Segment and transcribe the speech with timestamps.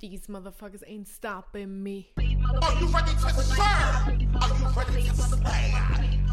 [0.00, 2.10] These motherfuckers ain't stopping me.
[2.16, 3.58] Are you ready to serve?
[3.58, 4.28] Are you
[4.76, 6.28] ready to stand?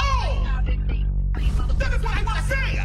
[0.00, 0.48] Oh!
[1.76, 2.80] That is what I want to say!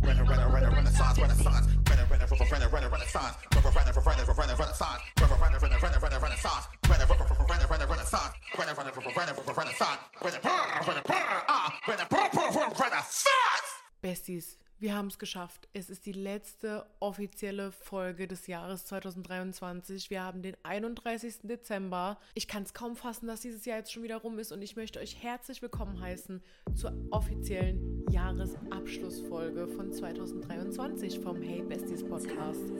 [0.00, 1.66] Renna, renna, renna, renaissance, renaissance.
[1.90, 3.34] Renaissance, Renaissance, Renaissance, Renaissance, renaissance.
[3.50, 5.00] Renaissance, Renaissance, Renaissance, Renaissance, renaissance.
[5.18, 6.68] Renaissance, Renaissance, Renaissance, Renaissance, renaissance.
[6.88, 8.39] renaissance, renaissance, renaissance, renaissance, renaissance.
[11.48, 11.72] Ah!
[14.02, 15.68] Besties, wir haben es geschafft.
[15.72, 20.10] Es ist die letzte offizielle Folge des Jahres 2023.
[20.10, 21.40] Wir haben den 31.
[21.42, 22.18] Dezember.
[22.34, 24.76] Ich kann es kaum fassen, dass dieses Jahr jetzt schon wieder rum ist und ich
[24.76, 26.42] möchte euch herzlich willkommen heißen
[26.74, 32.70] zur offiziellen Jahresabschlussfolge von 2023 vom Hey Besties Podcast.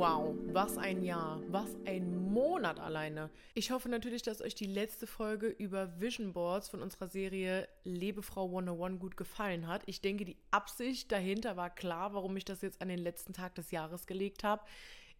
[0.00, 3.28] Wow, was ein Jahr, was ein Monat alleine.
[3.52, 8.46] Ich hoffe natürlich, dass euch die letzte Folge über Vision Boards von unserer Serie Lebefrau
[8.46, 9.82] 101 gut gefallen hat.
[9.84, 13.54] Ich denke, die Absicht dahinter war klar, warum ich das jetzt an den letzten Tag
[13.56, 14.62] des Jahres gelegt habe.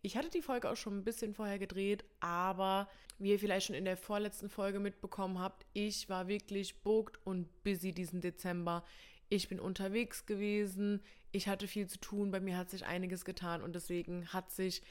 [0.01, 3.77] Ich hatte die Folge auch schon ein bisschen vorher gedreht, aber wie ihr vielleicht schon
[3.77, 8.83] in der vorletzten Folge mitbekommen habt, ich war wirklich booked und busy diesen Dezember.
[9.29, 13.63] Ich bin unterwegs gewesen, ich hatte viel zu tun, bei mir hat sich einiges getan
[13.63, 14.83] und deswegen hat sich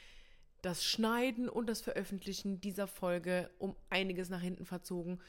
[0.62, 5.20] das Schneiden und das Veröffentlichen dieser Folge um einiges nach hinten verzogen.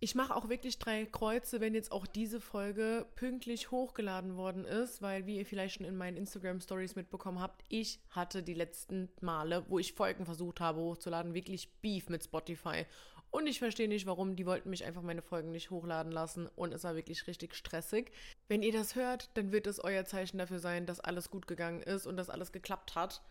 [0.00, 5.00] Ich mache auch wirklich drei Kreuze, wenn jetzt auch diese Folge pünktlich hochgeladen worden ist,
[5.00, 9.08] weil, wie ihr vielleicht schon in meinen Instagram Stories mitbekommen habt, ich hatte die letzten
[9.20, 12.84] Male, wo ich Folgen versucht habe hochzuladen, wirklich Beef mit Spotify.
[13.34, 14.36] Und ich verstehe nicht, warum.
[14.36, 18.12] Die wollten mich einfach meine Folgen nicht hochladen lassen und es war wirklich richtig stressig.
[18.46, 21.82] Wenn ihr das hört, dann wird es euer Zeichen dafür sein, dass alles gut gegangen
[21.82, 23.22] ist und dass alles geklappt hat.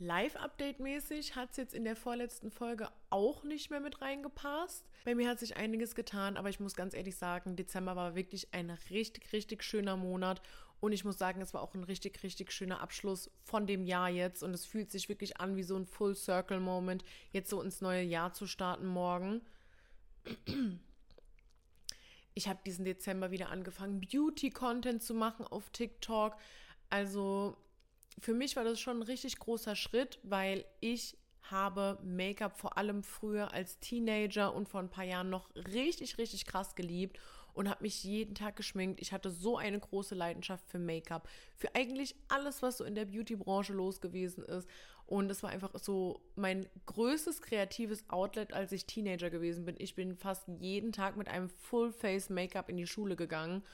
[0.00, 4.84] Live-Update-mäßig hat es jetzt in der vorletzten Folge auch nicht mehr mit reingepasst.
[5.04, 8.52] Bei mir hat sich einiges getan, aber ich muss ganz ehrlich sagen, Dezember war wirklich
[8.52, 10.42] ein richtig, richtig schöner Monat.
[10.80, 14.08] Und ich muss sagen, es war auch ein richtig, richtig schöner Abschluss von dem Jahr
[14.08, 14.42] jetzt.
[14.42, 18.32] Und es fühlt sich wirklich an wie so ein Full-Circle-Moment, jetzt so ins neue Jahr
[18.32, 19.40] zu starten morgen.
[22.34, 26.36] Ich habe diesen Dezember wieder angefangen, Beauty-Content zu machen auf TikTok.
[26.90, 27.56] Also
[28.20, 33.02] für mich war das schon ein richtig großer Schritt, weil ich habe Make-up vor allem
[33.02, 37.18] früher als Teenager und vor ein paar Jahren noch richtig, richtig krass geliebt
[37.58, 39.00] und habe mich jeden Tag geschminkt.
[39.00, 43.06] Ich hatte so eine große Leidenschaft für Make-up, für eigentlich alles, was so in der
[43.06, 44.68] Beauty-Branche los gewesen ist.
[45.06, 49.74] Und es war einfach so mein größtes kreatives Outlet, als ich Teenager gewesen bin.
[49.78, 53.64] Ich bin fast jeden Tag mit einem Full-Face-Make-up in die Schule gegangen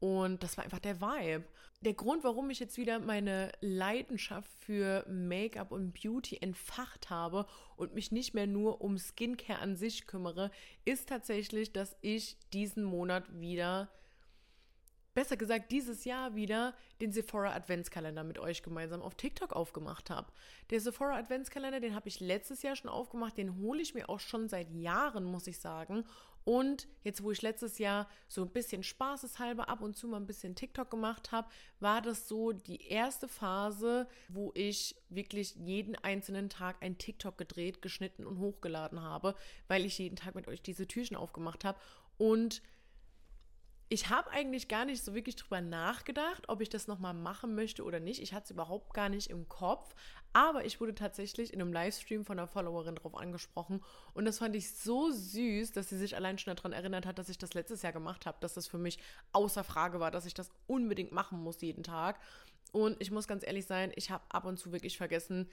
[0.00, 1.44] und das war einfach der Vibe.
[1.82, 7.46] Der Grund, warum ich jetzt wieder meine Leidenschaft für Make-up und Beauty entfacht habe
[7.76, 10.50] und mich nicht mehr nur um Skincare an sich kümmere,
[10.84, 13.90] ist tatsächlich, dass ich diesen Monat wieder
[15.14, 20.32] besser gesagt dieses Jahr wieder den Sephora Adventskalender mit euch gemeinsam auf TikTok aufgemacht habe.
[20.70, 24.20] Der Sephora Adventskalender, den habe ich letztes Jahr schon aufgemacht, den hole ich mir auch
[24.20, 26.04] schon seit Jahren, muss ich sagen.
[26.50, 30.26] Und jetzt, wo ich letztes Jahr so ein bisschen spaßeshalber ab und zu mal ein
[30.26, 36.48] bisschen TikTok gemacht habe, war das so die erste Phase, wo ich wirklich jeden einzelnen
[36.48, 39.36] Tag ein TikTok gedreht, geschnitten und hochgeladen habe,
[39.68, 41.78] weil ich jeden Tag mit euch diese Türchen aufgemacht habe.
[42.18, 42.62] Und
[43.92, 47.82] ich habe eigentlich gar nicht so wirklich drüber nachgedacht, ob ich das nochmal machen möchte
[47.82, 48.22] oder nicht.
[48.22, 49.96] Ich hatte es überhaupt gar nicht im Kopf.
[50.32, 53.82] Aber ich wurde tatsächlich in einem Livestream von einer Followerin drauf angesprochen.
[54.14, 57.28] Und das fand ich so süß, dass sie sich allein schon daran erinnert hat, dass
[57.28, 59.00] ich das letztes Jahr gemacht habe, dass das für mich
[59.32, 62.20] außer Frage war, dass ich das unbedingt machen muss jeden Tag.
[62.70, 65.50] Und ich muss ganz ehrlich sein, ich habe ab und zu wirklich vergessen,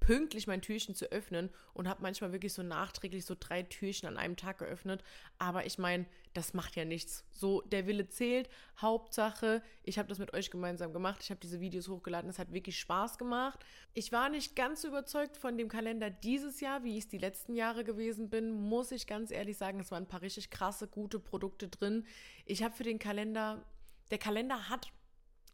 [0.00, 4.16] pünktlich mein Türchen zu öffnen und habe manchmal wirklich so nachträglich so drei Türchen an
[4.16, 5.02] einem Tag geöffnet.
[5.38, 7.24] Aber ich meine, das macht ja nichts.
[7.32, 8.48] So, der Wille zählt.
[8.80, 11.22] Hauptsache, ich habe das mit euch gemeinsam gemacht.
[11.22, 12.30] Ich habe diese Videos hochgeladen.
[12.30, 13.64] Es hat wirklich Spaß gemacht.
[13.94, 17.18] Ich war nicht ganz so überzeugt von dem Kalender dieses Jahr, wie ich es die
[17.18, 18.50] letzten Jahre gewesen bin.
[18.50, 22.06] Muss ich ganz ehrlich sagen, es waren ein paar richtig krasse, gute Produkte drin.
[22.44, 23.64] Ich habe für den Kalender,
[24.10, 24.88] der Kalender hat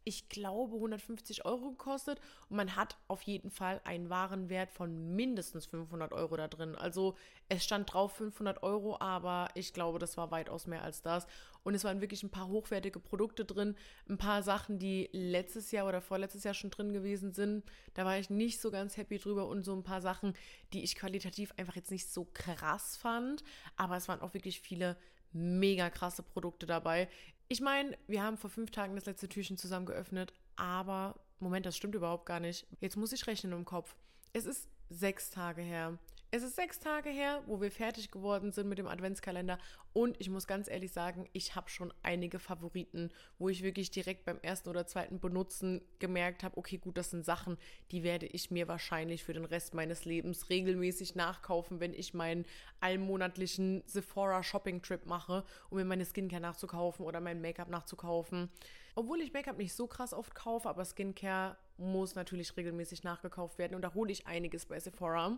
[0.05, 2.19] ich glaube, 150 Euro gekostet
[2.49, 6.75] und man hat auf jeden Fall einen Warenwert von mindestens 500 Euro da drin.
[6.75, 7.15] Also
[7.49, 11.27] es stand drauf 500 Euro, aber ich glaube, das war weitaus mehr als das.
[11.63, 13.75] Und es waren wirklich ein paar hochwertige Produkte drin,
[14.09, 17.63] ein paar Sachen, die letztes Jahr oder vorletztes Jahr schon drin gewesen sind.
[17.93, 20.33] Da war ich nicht so ganz happy drüber und so ein paar Sachen,
[20.73, 23.43] die ich qualitativ einfach jetzt nicht so krass fand.
[23.77, 24.97] Aber es waren auch wirklich viele
[25.33, 27.09] mega krasse Produkte dabei.
[27.53, 31.77] Ich meine, wir haben vor fünf Tagen das letzte Türchen zusammen geöffnet, aber Moment, das
[31.77, 32.65] stimmt überhaupt gar nicht.
[32.81, 33.95] Jetzt muss ich rechnen im Kopf.
[34.33, 35.99] Es ist sechs Tage her.
[36.35, 39.59] Es ist sechs Tage her, wo wir fertig geworden sind mit dem Adventskalender.
[39.93, 44.25] Und ich muss ganz ehrlich sagen, ich habe schon einige Favoriten, wo ich wirklich direkt
[44.25, 47.59] beim ersten oder zweiten Benutzen gemerkt habe, okay, gut, das sind Sachen,
[47.91, 52.45] die werde ich mir wahrscheinlich für den Rest meines Lebens regelmäßig nachkaufen, wenn ich meinen
[52.79, 58.49] allmonatlichen Sephora Shopping Trip mache, um mir meine Skincare nachzukaufen oder mein Make-up nachzukaufen.
[58.95, 63.75] Obwohl ich Make-up nicht so krass oft kaufe, aber Skincare muss natürlich regelmäßig nachgekauft werden
[63.75, 65.37] und da hole ich einiges bei Sephora.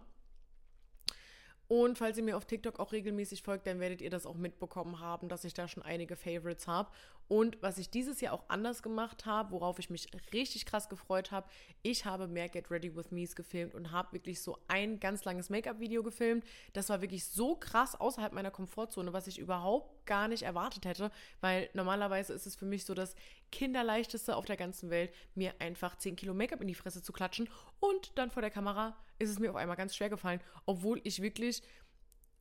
[1.68, 5.00] Und falls ihr mir auf TikTok auch regelmäßig folgt, dann werdet ihr das auch mitbekommen
[5.00, 6.92] haben, dass ich da schon einige Favorites habe.
[7.28, 11.32] Und was ich dieses Jahr auch anders gemacht habe, worauf ich mich richtig krass gefreut
[11.32, 11.50] habe,
[11.82, 15.50] ich habe mehr Get Ready With Me's gefilmt und habe wirklich so ein ganz langes
[15.50, 16.46] Make-up-Video gefilmt.
[16.74, 21.10] Das war wirklich so krass außerhalb meiner Komfortzone, was ich überhaupt gar nicht erwartet hätte,
[21.42, 23.16] weil normalerweise ist es für mich so das
[23.52, 27.50] Kinderleichteste auf der ganzen Welt, mir einfach 10 Kilo Make-up in die Fresse zu klatschen
[27.80, 31.22] und dann vor der Kamera ist es mir auf einmal ganz schwer gefallen, obwohl ich
[31.22, 31.62] wirklich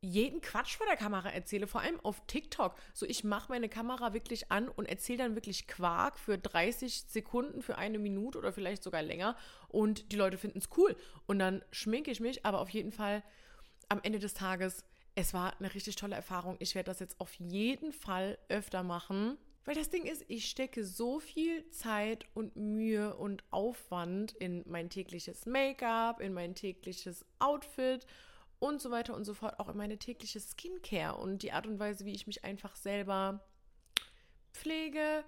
[0.01, 2.75] jeden Quatsch vor der Kamera erzähle, vor allem auf TikTok.
[2.93, 7.61] So, ich mache meine Kamera wirklich an und erzähle dann wirklich Quark für 30 Sekunden,
[7.61, 9.35] für eine Minute oder vielleicht sogar länger
[9.67, 10.95] und die Leute finden es cool.
[11.25, 13.23] Und dann schminke ich mich, aber auf jeden Fall
[13.89, 14.83] am Ende des Tages,
[15.15, 16.57] es war eine richtig tolle Erfahrung.
[16.59, 19.37] Ich werde das jetzt auf jeden Fall öfter machen.
[19.65, 24.91] Weil das Ding ist, ich stecke so viel Zeit und Mühe und Aufwand in mein
[24.91, 28.05] tägliches Make-up, in mein tägliches Outfit
[28.59, 31.79] und so weiter und so fort, auch in meine tägliche Skincare und die Art und
[31.79, 33.43] Weise, wie ich mich einfach selber
[34.53, 35.23] pflege.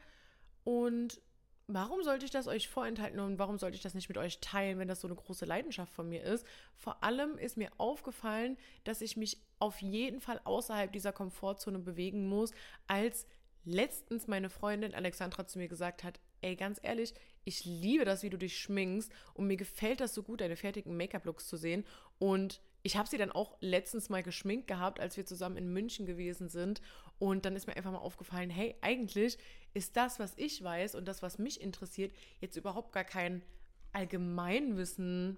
[0.64, 1.20] Und
[1.66, 4.78] warum sollte ich das euch vorenthalten und warum sollte ich das nicht mit euch teilen,
[4.78, 6.46] wenn das so eine große Leidenschaft von mir ist?
[6.76, 12.28] Vor allem ist mir aufgefallen, dass ich mich auf jeden Fall außerhalb dieser Komfortzone bewegen
[12.30, 12.52] muss,
[12.88, 13.26] als
[13.68, 18.30] letztens meine Freundin Alexandra zu mir gesagt hat, ey, ganz ehrlich, ich liebe das, wie
[18.30, 21.86] du dich schminkst und mir gefällt das so gut, deine fertigen Make-up-Looks zu sehen.
[22.18, 26.06] Und ich habe sie dann auch letztens mal geschminkt gehabt, als wir zusammen in München
[26.06, 26.82] gewesen sind.
[27.20, 29.38] Und dann ist mir einfach mal aufgefallen, hey, eigentlich
[29.74, 33.44] ist das, was ich weiß und das, was mich interessiert, jetzt überhaupt gar kein
[33.92, 35.38] Allgemeinwissen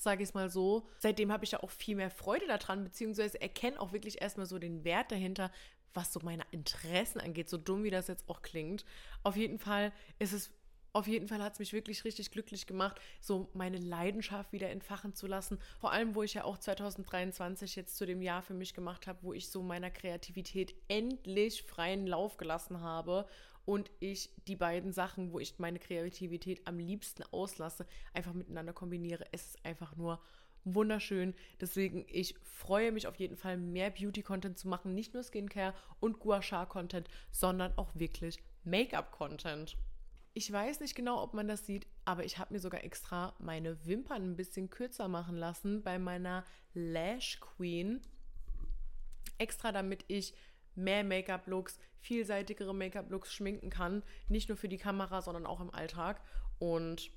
[0.00, 0.86] sage ich es mal so.
[0.98, 4.58] Seitdem habe ich ja auch viel mehr Freude daran, beziehungsweise erkenne auch wirklich erstmal so
[4.58, 5.50] den Wert dahinter,
[5.94, 8.84] was so meine Interessen angeht, so dumm wie das jetzt auch klingt.
[9.22, 10.50] Auf jeden Fall ist es
[10.92, 15.14] auf jeden Fall hat es mich wirklich richtig glücklich gemacht, so meine Leidenschaft wieder entfachen
[15.14, 15.58] zu lassen.
[15.78, 19.22] Vor allem, wo ich ja auch 2023 jetzt zu dem Jahr für mich gemacht habe,
[19.22, 23.28] wo ich so meiner Kreativität endlich freien Lauf gelassen habe
[23.64, 29.26] und ich die beiden Sachen, wo ich meine Kreativität am liebsten auslasse, einfach miteinander kombiniere.
[29.30, 30.20] Es ist einfach nur
[30.74, 31.34] wunderschön.
[31.60, 34.94] Deswegen, ich freue mich auf jeden Fall, mehr Beauty-Content zu machen.
[34.94, 39.76] Nicht nur Skincare und Gua Sha-Content, sondern auch wirklich Make-up-Content.
[40.34, 43.84] Ich weiß nicht genau, ob man das sieht, aber ich habe mir sogar extra meine
[43.86, 46.44] Wimpern ein bisschen kürzer machen lassen bei meiner
[46.74, 48.00] Lash Queen.
[49.38, 50.34] Extra damit ich
[50.74, 54.02] mehr Make-up-Looks, vielseitigere Make-up-Looks schminken kann.
[54.28, 56.22] Nicht nur für die Kamera, sondern auch im Alltag.
[56.58, 57.10] Und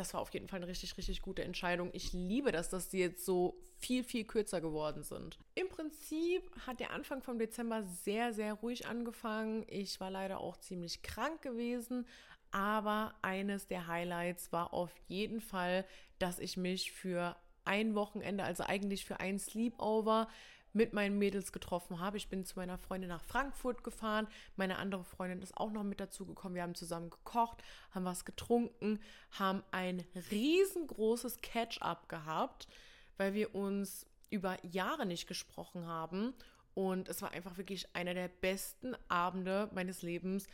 [0.00, 1.90] das war auf jeden Fall eine richtig, richtig gute Entscheidung.
[1.92, 5.38] Ich liebe das, dass die jetzt so viel, viel kürzer geworden sind.
[5.54, 9.64] Im Prinzip hat der Anfang vom Dezember sehr, sehr ruhig angefangen.
[9.68, 12.06] Ich war leider auch ziemlich krank gewesen.
[12.50, 15.84] Aber eines der Highlights war auf jeden Fall,
[16.18, 20.28] dass ich mich für ein Wochenende, also eigentlich für ein Sleepover,
[20.72, 22.16] mit meinen Mädels getroffen habe.
[22.16, 24.28] Ich bin zu meiner Freundin nach Frankfurt gefahren.
[24.56, 26.54] Meine andere Freundin ist auch noch mit dazu gekommen.
[26.54, 27.62] Wir haben zusammen gekocht,
[27.92, 29.00] haben was getrunken,
[29.32, 32.68] haben ein riesengroßes Catch-up gehabt,
[33.16, 36.34] weil wir uns über Jahre nicht gesprochen haben.
[36.74, 40.46] Und es war einfach wirklich einer der besten Abende meines Lebens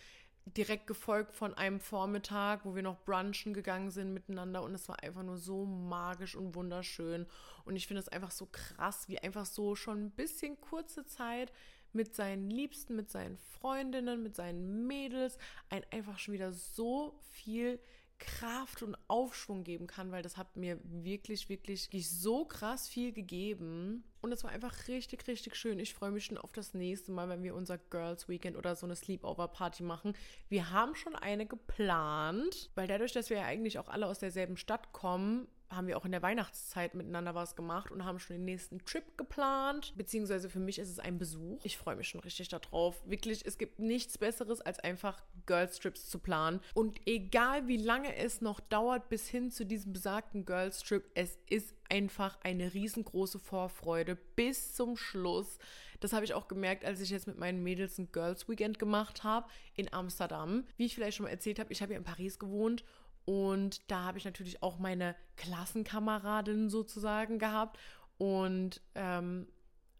[0.46, 5.02] direkt gefolgt von einem Vormittag, wo wir noch brunchen gegangen sind miteinander und es war
[5.02, 7.26] einfach nur so magisch und wunderschön
[7.64, 11.52] und ich finde es einfach so krass, wie einfach so schon ein bisschen kurze Zeit
[11.92, 15.38] mit seinen Liebsten, mit seinen Freundinnen, mit seinen Mädels
[15.68, 17.80] ein einfach schon wieder so viel
[18.18, 24.04] Kraft und Aufschwung geben kann, weil das hat mir wirklich, wirklich so krass viel gegeben.
[24.26, 25.78] Und es war einfach richtig, richtig schön.
[25.78, 28.84] Ich freue mich schon auf das nächste Mal, wenn wir unser Girls Weekend oder so
[28.84, 30.14] eine Sleepover Party machen.
[30.48, 34.56] Wir haben schon eine geplant, weil dadurch, dass wir ja eigentlich auch alle aus derselben
[34.56, 38.44] Stadt kommen, haben wir auch in der Weihnachtszeit miteinander was gemacht und haben schon den
[38.44, 39.92] nächsten Trip geplant.
[39.96, 41.60] Beziehungsweise für mich ist es ein Besuch.
[41.64, 42.96] Ich freue mich schon richtig darauf.
[43.06, 46.60] Wirklich, es gibt nichts Besseres, als einfach Girls Trips zu planen.
[46.74, 51.38] Und egal wie lange es noch dauert bis hin zu diesem besagten Girls Trip, es
[51.48, 55.58] ist einfach eine riesengroße Vorfreude bis zum Schluss.
[56.00, 59.24] Das habe ich auch gemerkt, als ich jetzt mit meinen Mädels ein Girls Weekend gemacht
[59.24, 60.64] habe in Amsterdam.
[60.76, 62.84] Wie ich vielleicht schon mal erzählt habe, ich habe ja in Paris gewohnt
[63.26, 67.78] und da habe ich natürlich auch meine Klassenkameradin sozusagen gehabt.
[68.18, 69.48] Und ähm,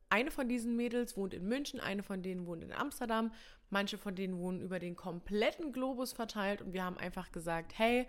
[0.09, 3.33] eine von diesen Mädels wohnt in München, eine von denen wohnt in Amsterdam,
[3.69, 8.07] manche von denen wohnen über den kompletten Globus verteilt und wir haben einfach gesagt, hey,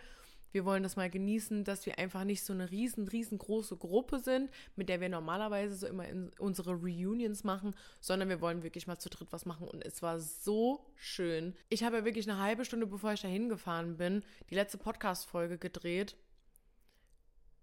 [0.51, 4.49] wir wollen das mal genießen, dass wir einfach nicht so eine riesen, riesengroße Gruppe sind,
[4.75, 6.05] mit der wir normalerweise so immer
[6.39, 9.67] unsere Reunions machen, sondern wir wollen wirklich mal zu dritt was machen.
[9.67, 11.55] Und es war so schön.
[11.69, 15.57] Ich habe ja wirklich eine halbe Stunde, bevor ich da hingefahren bin, die letzte Podcast-Folge
[15.57, 16.15] gedreht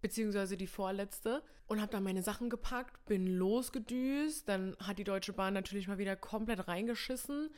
[0.05, 4.47] beziehungsweise die vorletzte und habe dann meine Sachen gepackt, bin losgedüst.
[4.47, 7.49] Dann hat die Deutsche Bahn natürlich mal wieder komplett reingeschissen.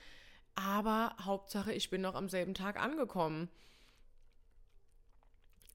[0.55, 3.49] Aber Hauptsache, ich bin noch am selben Tag angekommen.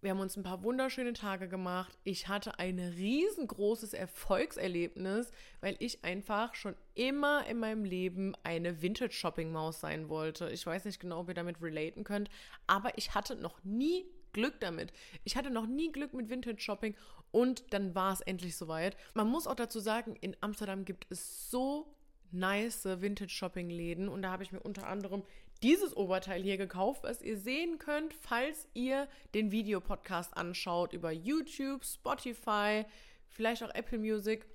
[0.01, 1.95] Wir haben uns ein paar wunderschöne Tage gemacht.
[2.03, 9.79] Ich hatte ein riesengroßes Erfolgserlebnis, weil ich einfach schon immer in meinem Leben eine Vintage-Shopping-Maus
[9.79, 10.49] sein wollte.
[10.49, 12.31] Ich weiß nicht genau, ob ihr damit relaten könnt,
[12.65, 14.91] aber ich hatte noch nie Glück damit.
[15.23, 16.95] Ich hatte noch nie Glück mit Vintage Shopping
[17.29, 18.97] und dann war es endlich soweit.
[19.13, 21.93] Man muss auch dazu sagen, in Amsterdam gibt es so
[22.31, 25.21] nice Vintage Shopping Läden und da habe ich mir unter anderem
[25.63, 31.85] dieses Oberteil hier gekauft, was ihr sehen könnt, falls ihr den Videopodcast anschaut über YouTube,
[31.85, 32.85] Spotify,
[33.29, 34.45] vielleicht auch Apple Music.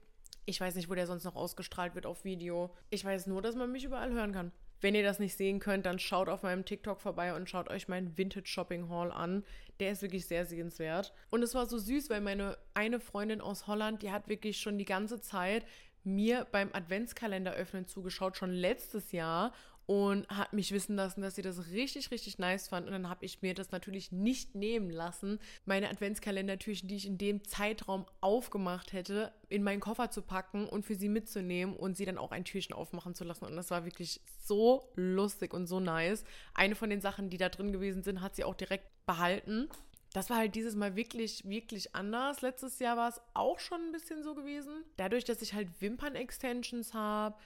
[0.44, 2.74] Ich weiß nicht, wo der sonst noch ausgestrahlt wird auf Video.
[2.90, 4.52] Ich weiß nur, dass man mich überall hören kann.
[4.80, 7.88] Wenn ihr das nicht sehen könnt, dann schaut auf meinem TikTok vorbei und schaut euch
[7.88, 9.44] meinen Vintage Shopping Haul an.
[9.80, 11.14] Der ist wirklich sehr sehenswert.
[11.30, 14.76] Und es war so süß, weil meine eine Freundin aus Holland, die hat wirklich schon
[14.76, 15.64] die ganze Zeit
[16.04, 19.52] mir beim Adventskalender öffnen zugeschaut, schon letztes Jahr
[19.86, 22.86] und hat mich wissen lassen, dass sie das richtig, richtig nice fand.
[22.86, 27.18] Und dann habe ich mir das natürlich nicht nehmen lassen, meine Adventskalendertürchen, die ich in
[27.18, 32.04] dem Zeitraum aufgemacht hätte, in meinen Koffer zu packen und für sie mitzunehmen und sie
[32.04, 33.44] dann auch ein Türchen aufmachen zu lassen.
[33.44, 36.24] Und das war wirklich so lustig und so nice.
[36.52, 39.68] Eine von den Sachen, die da drin gewesen sind, hat sie auch direkt behalten.
[40.12, 42.40] Das war halt dieses Mal wirklich, wirklich anders.
[42.40, 44.82] Letztes Jahr war es auch schon ein bisschen so gewesen.
[44.96, 47.36] Dadurch, dass ich halt Wimpern-Extensions habe,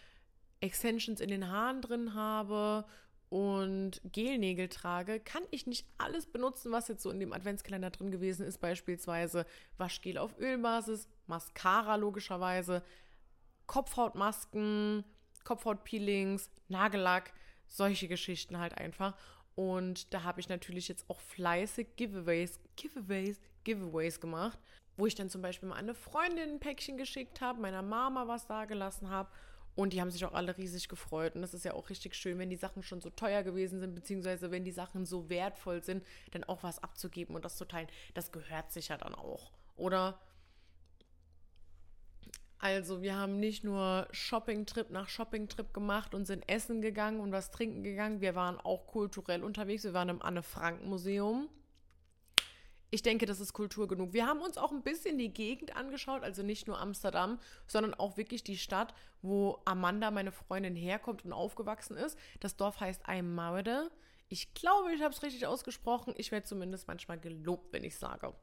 [0.61, 2.85] Extensions in den Haaren drin habe
[3.31, 8.11] und Gelnägel trage, kann ich nicht alles benutzen, was jetzt so in dem Adventskalender drin
[8.11, 8.59] gewesen ist.
[8.59, 9.47] Beispielsweise
[9.79, 12.83] Waschgel auf Ölbasis, Mascara logischerweise,
[13.67, 15.05] Kopfhautmasken,
[15.45, 17.33] Kopfhautpeelings, Nagellack,
[17.69, 19.17] solche Geschichten halt einfach.
[19.55, 24.59] Und da habe ich natürlich jetzt auch fleißig Giveaways, Giveaways, Giveaways gemacht,
[24.97, 28.47] wo ich dann zum Beispiel mal eine Freundin ein Päckchen geschickt habe, meiner Mama was
[28.49, 29.31] da gelassen habe
[29.75, 31.35] und die haben sich auch alle riesig gefreut.
[31.35, 33.95] Und das ist ja auch richtig schön, wenn die Sachen schon so teuer gewesen sind,
[33.95, 37.89] beziehungsweise wenn die Sachen so wertvoll sind, dann auch was abzugeben und das zu teilen.
[38.15, 39.53] Das gehört sich ja dann auch.
[39.77, 40.19] Oder?
[42.59, 47.51] Also, wir haben nicht nur Shopping-Trip nach Shopping-Trip gemacht und sind essen gegangen und was
[47.51, 48.21] trinken gegangen.
[48.21, 49.85] Wir waren auch kulturell unterwegs.
[49.85, 51.49] Wir waren im Anne-Frank-Museum
[52.91, 54.13] ich denke, das ist Kultur genug.
[54.13, 58.17] Wir haben uns auch ein bisschen die Gegend angeschaut, also nicht nur Amsterdam, sondern auch
[58.17, 62.19] wirklich die Stadt, wo Amanda, meine Freundin, herkommt und aufgewachsen ist.
[62.41, 63.91] Das Dorf heißt Eimaude.
[64.29, 66.15] Ich glaube, ich habe es richtig ausgesprochen.
[66.17, 68.35] Ich werde zumindest manchmal gelobt, wenn ich sage.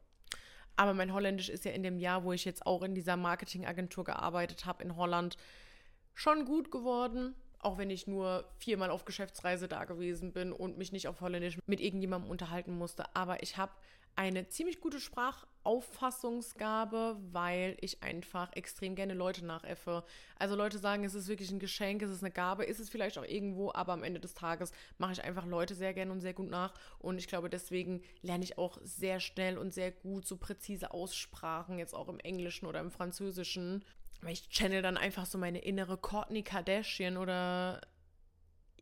[0.76, 4.04] Aber mein Holländisch ist ja in dem Jahr, wo ich jetzt auch in dieser Marketingagentur
[4.04, 5.36] gearbeitet habe in Holland,
[6.14, 7.34] schon gut geworden.
[7.60, 11.58] Auch wenn ich nur viermal auf Geschäftsreise da gewesen bin und mich nicht auf Holländisch
[11.66, 13.04] mit irgendjemandem unterhalten musste.
[13.16, 13.72] Aber ich habe
[14.18, 20.02] eine ziemlich gute Sprachauffassungsgabe, weil ich einfach extrem gerne Leute nachäffe.
[20.36, 23.16] Also Leute sagen, es ist wirklich ein Geschenk, es ist eine Gabe, ist es vielleicht
[23.16, 26.34] auch irgendwo, aber am Ende des Tages mache ich einfach Leute sehr gerne und sehr
[26.34, 26.74] gut nach.
[26.98, 31.78] Und ich glaube, deswegen lerne ich auch sehr schnell und sehr gut so präzise Aussprachen,
[31.78, 33.84] jetzt auch im Englischen oder im Französischen.
[34.20, 37.80] Weil ich channel dann einfach so meine innere Courtney Kardashian oder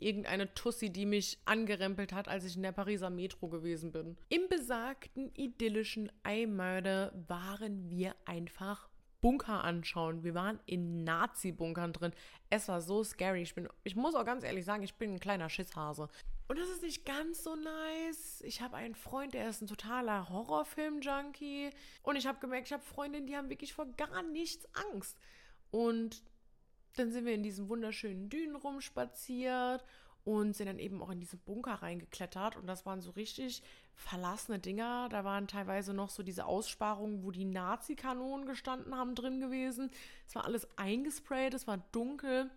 [0.01, 4.17] irgendeine Tussi, die mich angerempelt hat, als ich in der Pariser Metro gewesen bin.
[4.29, 8.89] Im besagten idyllischen Eimörder waren wir einfach
[9.21, 10.23] Bunker anschauen.
[10.23, 12.13] Wir waren in Nazi-Bunkern drin.
[12.51, 13.43] Es war so scary.
[13.43, 16.09] Ich, bin, ich muss auch ganz ehrlich sagen, ich bin ein kleiner Schisshase.
[16.49, 18.41] Und das ist nicht ganz so nice.
[18.43, 21.71] Ich habe einen Freund, der ist ein totaler Horrorfilm-Junkie.
[22.03, 25.19] Und ich habe gemerkt, ich habe Freundinnen, die haben wirklich vor gar nichts Angst.
[25.71, 26.23] Und
[26.99, 29.85] dann sind wir in diesen wunderschönen Dünen rumspaziert
[30.25, 32.57] und sind dann eben auch in diese Bunker reingeklettert.
[32.57, 33.63] Und das waren so richtig
[33.95, 35.09] verlassene Dinger.
[35.09, 39.91] Da waren teilweise noch so diese Aussparungen, wo die Nazi-Kanonen gestanden haben, drin gewesen.
[40.27, 42.51] Es war alles eingesprayt, es war dunkel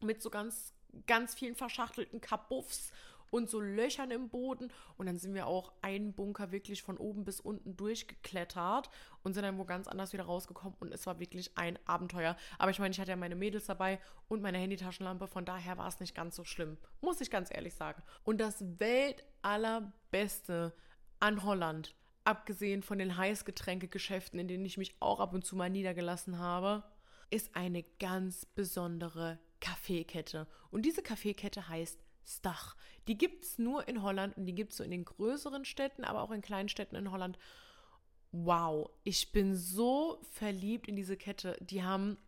[0.00, 0.74] mit so ganz,
[1.06, 2.92] ganz vielen verschachtelten Kabuffs
[3.30, 4.72] und so Löchern im Boden.
[4.96, 8.90] Und dann sind wir auch einen Bunker wirklich von oben bis unten durchgeklettert
[9.22, 10.76] und sind dann wo ganz anders wieder rausgekommen.
[10.80, 12.36] Und es war wirklich ein Abenteuer.
[12.58, 15.26] Aber ich meine, ich hatte ja meine Mädels dabei und meine Handytaschenlampe.
[15.26, 16.76] Von daher war es nicht ganz so schlimm.
[17.00, 18.02] Muss ich ganz ehrlich sagen.
[18.24, 20.74] Und das Weltallerbeste
[21.20, 25.70] an Holland, abgesehen von den Heißgetränkegeschäften, in denen ich mich auch ab und zu mal
[25.70, 26.84] niedergelassen habe,
[27.30, 30.46] ist eine ganz besondere Kaffeekette.
[30.70, 32.76] Und diese Kaffeekette heißt Stach.
[33.08, 36.04] Die gibt es nur in Holland und die gibt es so in den größeren Städten,
[36.04, 37.38] aber auch in kleinen Städten in Holland.
[38.32, 41.56] Wow, ich bin so verliebt in diese Kette.
[41.60, 42.18] Die haben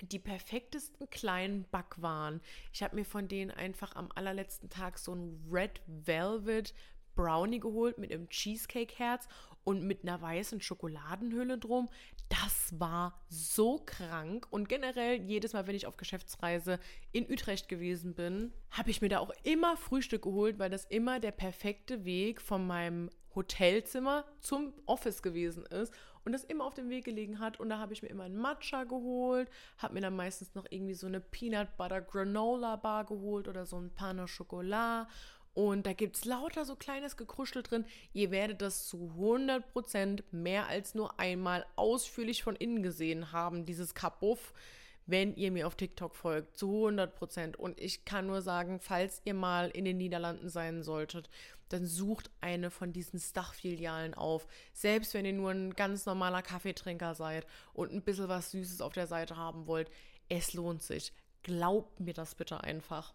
[0.00, 2.40] die perfektesten kleinen Backwaren.
[2.72, 6.74] Ich habe mir von denen einfach am allerletzten Tag so ein Red Velvet
[7.14, 9.28] Brownie geholt mit einem Cheesecake-Herz
[9.64, 11.88] und mit einer weißen Schokoladenhülle drum.
[12.28, 14.46] Das war so krank.
[14.50, 16.78] Und generell, jedes Mal, wenn ich auf Geschäftsreise
[17.12, 21.20] in Utrecht gewesen bin, habe ich mir da auch immer Frühstück geholt, weil das immer
[21.20, 26.88] der perfekte Weg von meinem Hotelzimmer zum Office gewesen ist und das immer auf dem
[26.90, 27.60] Weg gelegen hat.
[27.60, 29.48] Und da habe ich mir immer einen Matcha geholt,
[29.78, 33.78] habe mir dann meistens noch irgendwie so eine Peanut Butter Granola Bar geholt oder so
[33.78, 35.08] ein Pain au Chocolat
[35.54, 37.84] und da gibt es lauter so kleines Gekruschel drin.
[38.12, 43.94] Ihr werdet das zu 100% mehr als nur einmal ausführlich von innen gesehen haben, dieses
[43.94, 44.52] Kapuff,
[45.06, 46.56] wenn ihr mir auf TikTok folgt.
[46.56, 47.56] Zu 100%.
[47.56, 51.28] Und ich kann nur sagen, falls ihr mal in den Niederlanden sein solltet,
[51.68, 54.46] dann sucht eine von diesen Stach-Filialen auf.
[54.72, 58.92] Selbst wenn ihr nur ein ganz normaler Kaffeetrinker seid und ein bisschen was Süßes auf
[58.92, 59.90] der Seite haben wollt.
[60.28, 61.12] Es lohnt sich.
[61.42, 63.14] Glaubt mir das bitte einfach.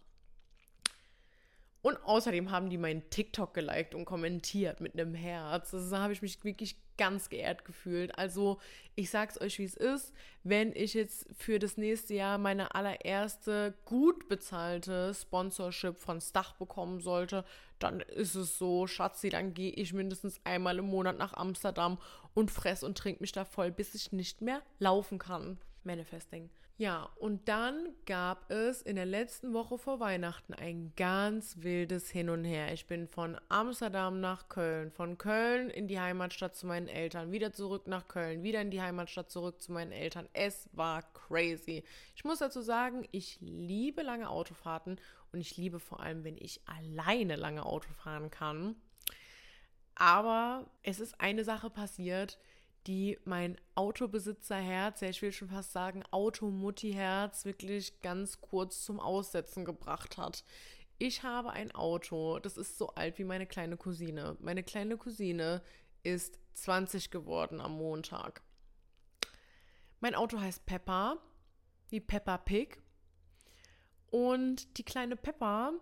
[1.86, 5.72] Und außerdem haben die meinen TikTok geliked und kommentiert mit einem Herz.
[5.72, 8.18] Also da habe ich mich wirklich ganz geehrt gefühlt.
[8.18, 8.58] Also
[8.96, 10.12] ich sag's euch, wie es ist.
[10.42, 17.02] Wenn ich jetzt für das nächste Jahr meine allererste gut bezahlte Sponsorship von Stach bekommen
[17.02, 17.46] sollte,
[17.78, 22.00] dann ist es so, Schatzi, dann gehe ich mindestens einmal im Monat nach Amsterdam
[22.34, 25.60] und fress und trink mich da voll, bis ich nicht mehr laufen kann.
[25.84, 26.50] Manifesting.
[26.78, 32.30] Ja, und dann gab es in der letzten Woche vor Weihnachten ein ganz wildes Hin
[32.30, 32.74] und Her.
[32.74, 37.54] Ich bin von Amsterdam nach Köln, von Köln in die Heimatstadt zu meinen Eltern, wieder
[37.54, 40.28] zurück nach Köln, wieder in die Heimatstadt zurück zu meinen Eltern.
[40.34, 41.86] Es war crazy.
[42.14, 45.00] Ich muss dazu sagen, ich liebe lange Autofahrten
[45.32, 48.76] und ich liebe vor allem, wenn ich alleine lange Auto fahren kann.
[49.96, 52.38] Aber es ist eine Sache passiert,
[52.88, 59.66] die mein Autobesitzerherz, ja, ich will schon fast sagen Automutti-Herz, wirklich ganz kurz zum Aussetzen
[59.66, 60.44] gebracht hat.
[60.98, 64.38] Ich habe ein Auto, das ist so alt wie meine kleine Cousine.
[64.40, 65.62] Meine kleine Cousine
[66.04, 68.42] ist 20 geworden am Montag.
[70.00, 71.18] Mein Auto heißt Peppa,
[71.90, 72.82] wie Peppa Pig.
[74.12, 75.74] Und die kleine Peppa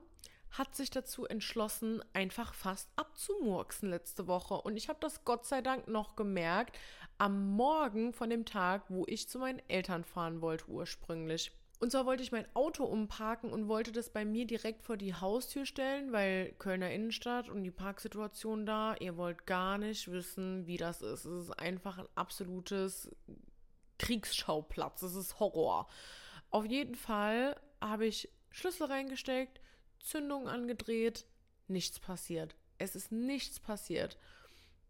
[0.54, 4.54] hat sich dazu entschlossen, einfach fast abzumurksen letzte Woche.
[4.54, 6.78] Und ich habe das Gott sei Dank noch gemerkt
[7.18, 11.52] am Morgen von dem Tag, wo ich zu meinen Eltern fahren wollte ursprünglich.
[11.80, 15.16] Und zwar wollte ich mein Auto umparken und wollte das bei mir direkt vor die
[15.16, 20.78] Haustür stellen, weil Kölner Innenstadt und die Parksituation da, ihr wollt gar nicht wissen, wie
[20.78, 21.26] das ist.
[21.26, 23.12] Es ist einfach ein absolutes
[23.98, 25.02] Kriegsschauplatz.
[25.02, 25.88] Es ist Horror.
[26.52, 29.60] Auf jeden Fall habe ich Schlüssel reingesteckt,
[30.04, 31.26] Zündung angedreht,
[31.68, 32.56] nichts passiert.
[32.78, 34.18] Es ist nichts passiert.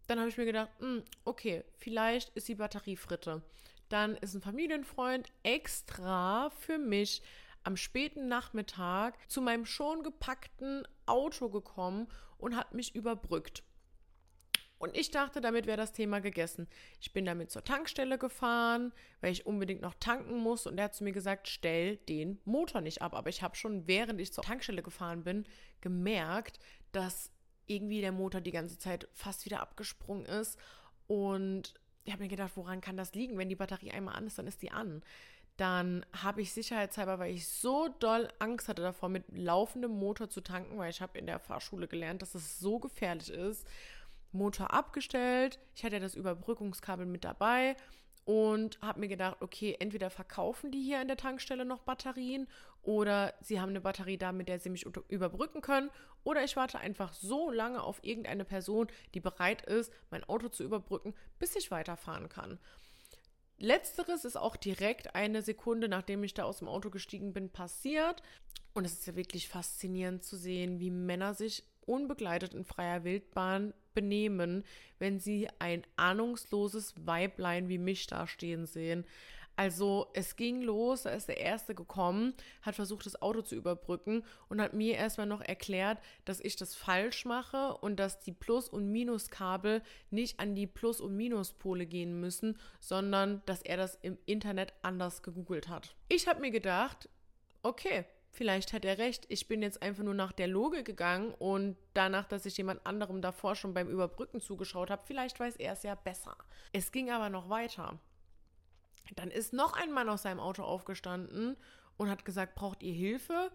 [0.08, 3.42] Dann habe ich mir gedacht, mh, hm, okay, vielleicht ist die Batterie Fritte.
[3.90, 7.22] Dann ist ein Familienfreund extra für mich
[7.64, 13.64] am späten Nachmittag zu meinem schon gepackten Auto gekommen und hat mich überbrückt.
[14.84, 16.68] Und ich dachte, damit wäre das Thema gegessen.
[17.00, 18.92] Ich bin damit zur Tankstelle gefahren,
[19.22, 20.68] weil ich unbedingt noch tanken muss.
[20.68, 23.14] Und er hat zu mir gesagt, stell den Motor nicht ab.
[23.14, 25.46] Aber ich habe schon, während ich zur Tankstelle gefahren bin,
[25.80, 26.60] gemerkt,
[26.92, 27.32] dass
[27.66, 30.60] irgendwie der Motor die ganze Zeit fast wieder abgesprungen ist.
[31.08, 33.38] Und ich habe mir gedacht, woran kann das liegen?
[33.38, 35.02] Wenn die Batterie einmal an ist, dann ist die an.
[35.56, 40.42] Dann habe ich sicherheitshalber, weil ich so doll Angst hatte davor, mit laufendem Motor zu
[40.42, 43.66] tanken, weil ich habe in der Fahrschule gelernt, dass es so gefährlich ist,
[44.34, 45.60] Motor abgestellt.
[45.76, 47.76] Ich hatte ja das Überbrückungskabel mit dabei
[48.26, 52.48] und habe mir gedacht, okay, entweder verkaufen die hier an der Tankstelle noch Batterien
[52.82, 55.90] oder sie haben eine Batterie da, mit der sie mich überbrücken können
[56.24, 60.64] oder ich warte einfach so lange auf irgendeine Person, die bereit ist, mein Auto zu
[60.64, 62.60] überbrücken, bis ich weiterfahren kann.
[63.58, 68.22] Letzteres ist auch direkt eine Sekunde, nachdem ich da aus dem Auto gestiegen bin, passiert.
[68.74, 73.74] Und es ist ja wirklich faszinierend zu sehen, wie Männer sich unbegleitet in freier Wildbahn
[73.94, 74.64] benehmen,
[75.00, 79.06] wenn sie ein ahnungsloses Weiblein wie mich da stehen sehen.
[79.56, 84.24] Also es ging los, da ist der Erste gekommen, hat versucht, das Auto zu überbrücken
[84.50, 88.68] und hat mir erstmal noch erklärt, dass ich das falsch mache und dass die Plus-
[88.68, 94.18] und Minuskabel nicht an die Plus- und Minuspole gehen müssen, sondern dass er das im
[94.26, 95.96] Internet anders gegoogelt hat.
[96.10, 97.08] Ich habe mir gedacht,
[97.62, 99.26] okay, vielleicht hat er recht.
[99.30, 103.22] Ich bin jetzt einfach nur nach der Logik gegangen und danach, dass ich jemand anderem
[103.22, 106.36] davor schon beim Überbrücken zugeschaut habe, vielleicht weiß er es ja besser.
[106.74, 108.00] Es ging aber noch weiter.
[109.16, 111.56] Dann ist noch ein Mann aus seinem Auto aufgestanden
[111.98, 113.52] und hat gesagt, braucht ihr Hilfe?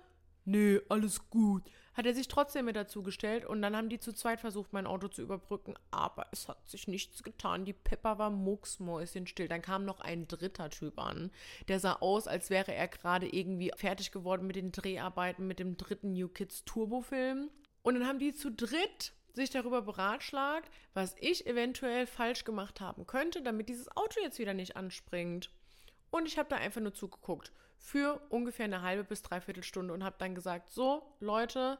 [0.48, 1.62] Nee, alles gut.
[1.92, 4.86] Hat er sich trotzdem mit dazu gestellt und dann haben die zu zweit versucht, mein
[4.86, 7.66] Auto zu überbrücken, aber es hat sich nichts getan.
[7.66, 9.46] Die Pepper war mucksmäuschenstill.
[9.46, 11.30] Dann kam noch ein dritter Typ an,
[11.68, 15.76] der sah aus, als wäre er gerade irgendwie fertig geworden mit den Dreharbeiten mit dem
[15.76, 17.50] dritten New Kids Turbo-Film.
[17.82, 23.06] Und dann haben die zu dritt sich darüber beratschlagt, was ich eventuell falsch gemacht haben
[23.06, 25.50] könnte, damit dieses Auto jetzt wieder nicht anspringt.
[26.10, 30.04] Und ich habe da einfach nur zugeguckt für ungefähr eine halbe bis dreiviertel Stunde und
[30.04, 31.78] habe dann gesagt, so Leute,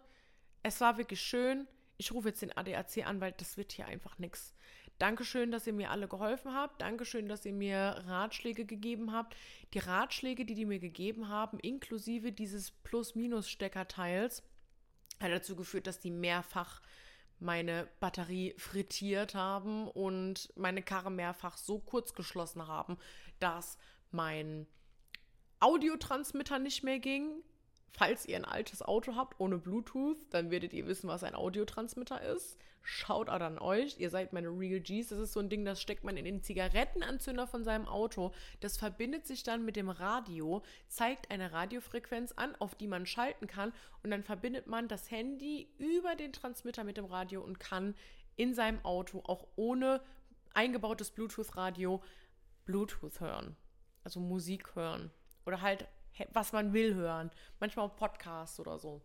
[0.63, 1.67] es war wirklich schön.
[1.97, 4.55] Ich rufe jetzt den ADAC an, weil das wird hier einfach nichts.
[4.99, 6.81] Dankeschön, dass ihr mir alle geholfen habt.
[6.83, 9.37] Dankeschön, dass ihr mir Ratschläge gegeben habt.
[9.75, 14.43] Die Ratschläge, die die mir gegeben haben, inklusive dieses Plus-Minus-Steckerteils,
[15.21, 16.83] hat dazu geführt, dass die mehrfach
[17.41, 22.99] meine Batterie frittiert haben und meine Karre mehrfach so kurz geschlossen haben,
[23.39, 23.79] dass
[24.11, 24.67] mein
[25.61, 27.43] Audiotransmitter nicht mehr ging.
[27.91, 32.21] Falls ihr ein altes Auto habt ohne Bluetooth, dann werdet ihr wissen, was ein Audiotransmitter
[32.23, 32.59] ist.
[32.83, 33.99] Schaut auch an euch.
[33.99, 35.09] Ihr seid meine Real Gs.
[35.09, 38.33] Das ist so ein Ding, das steckt man in den Zigarettenanzünder von seinem Auto.
[38.61, 43.47] Das verbindet sich dann mit dem Radio, zeigt eine Radiofrequenz an, auf die man schalten
[43.47, 43.73] kann.
[44.03, 47.95] Und dann verbindet man das Handy über den Transmitter mit dem Radio und kann
[48.37, 50.01] in seinem Auto auch ohne
[50.55, 52.03] eingebautes Bluetooth-Radio
[52.65, 53.57] Bluetooth hören.
[54.05, 55.11] Also Musik hören.
[55.49, 55.89] Oder halt,
[56.35, 57.31] was man will hören.
[57.59, 59.01] Manchmal auch Podcasts oder so.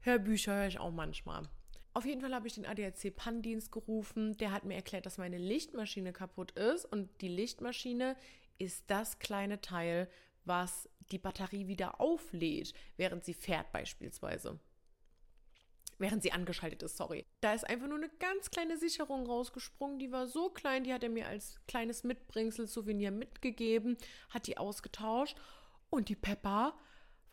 [0.00, 1.48] Hörbücher höre ich auch manchmal.
[1.94, 4.36] Auf jeden Fall habe ich den ADAC-PAN-Dienst gerufen.
[4.36, 6.84] Der hat mir erklärt, dass meine Lichtmaschine kaputt ist.
[6.84, 8.14] Und die Lichtmaschine
[8.58, 10.10] ist das kleine Teil,
[10.44, 14.60] was die Batterie wieder auflädt, während sie fährt beispielsweise.
[15.98, 17.26] Während sie angeschaltet ist, sorry.
[17.40, 19.98] Da ist einfach nur eine ganz kleine Sicherung rausgesprungen.
[19.98, 23.96] Die war so klein, die hat er mir als kleines Mitbringsel-Souvenir mitgegeben,
[24.30, 25.36] hat die ausgetauscht.
[25.90, 26.74] Und die Pepper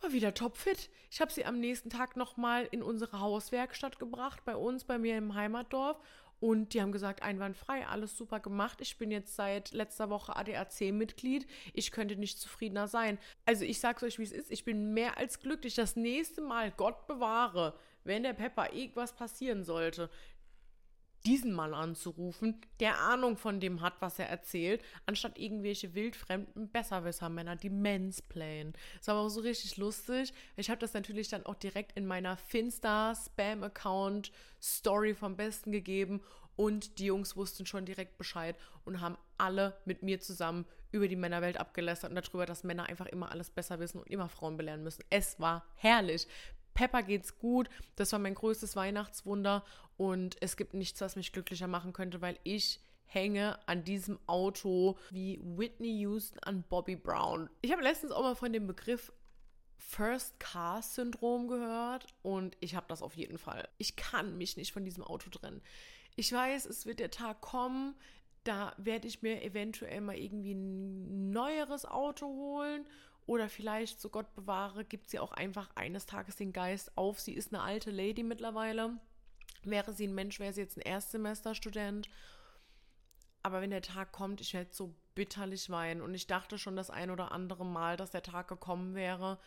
[0.01, 0.89] war wieder topfit.
[1.11, 5.17] Ich habe sie am nächsten Tag nochmal in unsere Hauswerkstatt gebracht, bei uns, bei mir
[5.17, 5.99] im Heimatdorf.
[6.39, 8.81] Und die haben gesagt, einwandfrei, alles super gemacht.
[8.81, 11.47] Ich bin jetzt seit letzter Woche ADAC-Mitglied.
[11.73, 13.17] Ich könnte nicht zufriedener sein.
[13.45, 14.51] Also ich sag's euch, wie es ist.
[14.51, 15.75] Ich bin mehr als glücklich.
[15.75, 20.09] Das nächste Mal, Gott bewahre, wenn der Pepper irgendwas passieren sollte,
[21.25, 27.55] diesen Mann anzurufen, der Ahnung von dem hat, was er erzählt, anstatt irgendwelche wildfremden Besserwisser-Männer,
[27.55, 28.73] die mansplayen.
[28.99, 30.33] Ist aber auch so richtig lustig.
[30.55, 36.21] Ich habe das natürlich dann auch direkt in meiner Finsta-Spam-Account Story vom Besten gegeben
[36.55, 41.17] und die Jungs wussten schon direkt Bescheid und haben alle mit mir zusammen über die
[41.17, 44.83] Männerwelt abgelästert und darüber, dass Männer einfach immer alles besser wissen und immer Frauen belehren
[44.83, 45.03] müssen.
[45.09, 46.27] Es war herrlich.
[46.75, 47.69] Pepper geht's gut.
[47.95, 49.65] Das war mein größtes Weihnachtswunder
[49.97, 54.97] und es gibt nichts, was mich glücklicher machen könnte, weil ich hänge an diesem Auto
[55.09, 57.49] wie Whitney Houston an Bobby Brown.
[57.61, 59.11] Ich habe letztens auch mal von dem Begriff
[59.77, 63.67] First Car Syndrom gehört und ich habe das auf jeden Fall.
[63.77, 65.61] Ich kann mich nicht von diesem Auto trennen.
[66.15, 67.95] Ich weiß, es wird der Tag kommen,
[68.43, 72.85] da werde ich mir eventuell mal irgendwie ein neueres Auto holen
[73.25, 77.19] oder vielleicht, so Gott bewahre, gibt sie auch einfach eines Tages den Geist auf.
[77.19, 78.97] Sie ist eine alte Lady mittlerweile.
[79.63, 82.07] Wäre sie ein Mensch, wäre sie jetzt ein Erstsemesterstudent.
[83.41, 86.01] Aber wenn der Tag kommt, ich werde so bitterlich weinen.
[86.01, 89.39] Und ich dachte schon das ein oder andere Mal, dass der Tag gekommen wäre.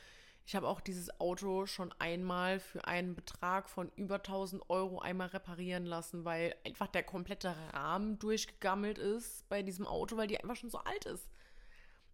[0.44, 5.28] Ich habe auch dieses Auto schon einmal für einen Betrag von über 1000 Euro einmal
[5.28, 10.56] reparieren lassen, weil einfach der komplette Rahmen durchgegammelt ist bei diesem Auto, weil die einfach
[10.56, 11.28] schon so alt ist.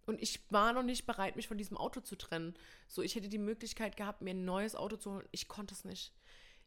[0.06, 2.54] Und ich war noch nicht bereit, mich von diesem Auto zu trennen.
[2.88, 5.28] So, ich hätte die Möglichkeit gehabt, mir ein neues Auto zu holen.
[5.30, 6.12] Ich konnte es nicht.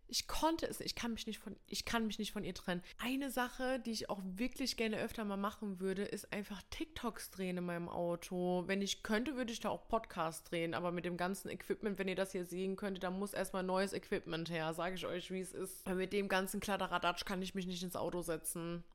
[0.09, 0.87] Ich konnte es nicht.
[0.87, 2.81] Ich kann mich nicht von, ich kann mich nicht von ihr trennen.
[2.97, 7.57] Eine Sache, die ich auch wirklich gerne öfter mal machen würde, ist einfach TikToks drehen
[7.57, 8.63] in meinem Auto.
[8.67, 10.73] Wenn ich könnte, würde ich da auch Podcasts drehen.
[10.73, 13.91] Aber mit dem ganzen Equipment, wenn ihr das hier sehen könntet, da muss erstmal neues
[13.91, 14.73] Equipment her.
[14.73, 15.85] Sage ich euch, wie es ist.
[15.85, 18.85] Weil mit dem ganzen Kladderadatsch kann ich mich nicht ins Auto setzen.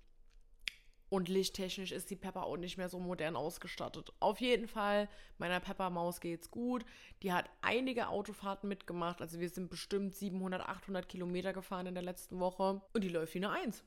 [1.12, 4.14] Und lichttechnisch ist die Pepper auch nicht mehr so modern ausgestattet.
[4.18, 6.86] Auf jeden Fall, meiner Pepper-Maus geht's gut.
[7.22, 9.20] Die hat einige Autofahrten mitgemacht.
[9.20, 12.80] Also wir sind bestimmt 700, 800 Kilometer gefahren in der letzten Woche.
[12.94, 13.84] Und die läuft wie eine Eins.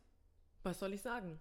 [0.62, 1.40] Was soll ich sagen?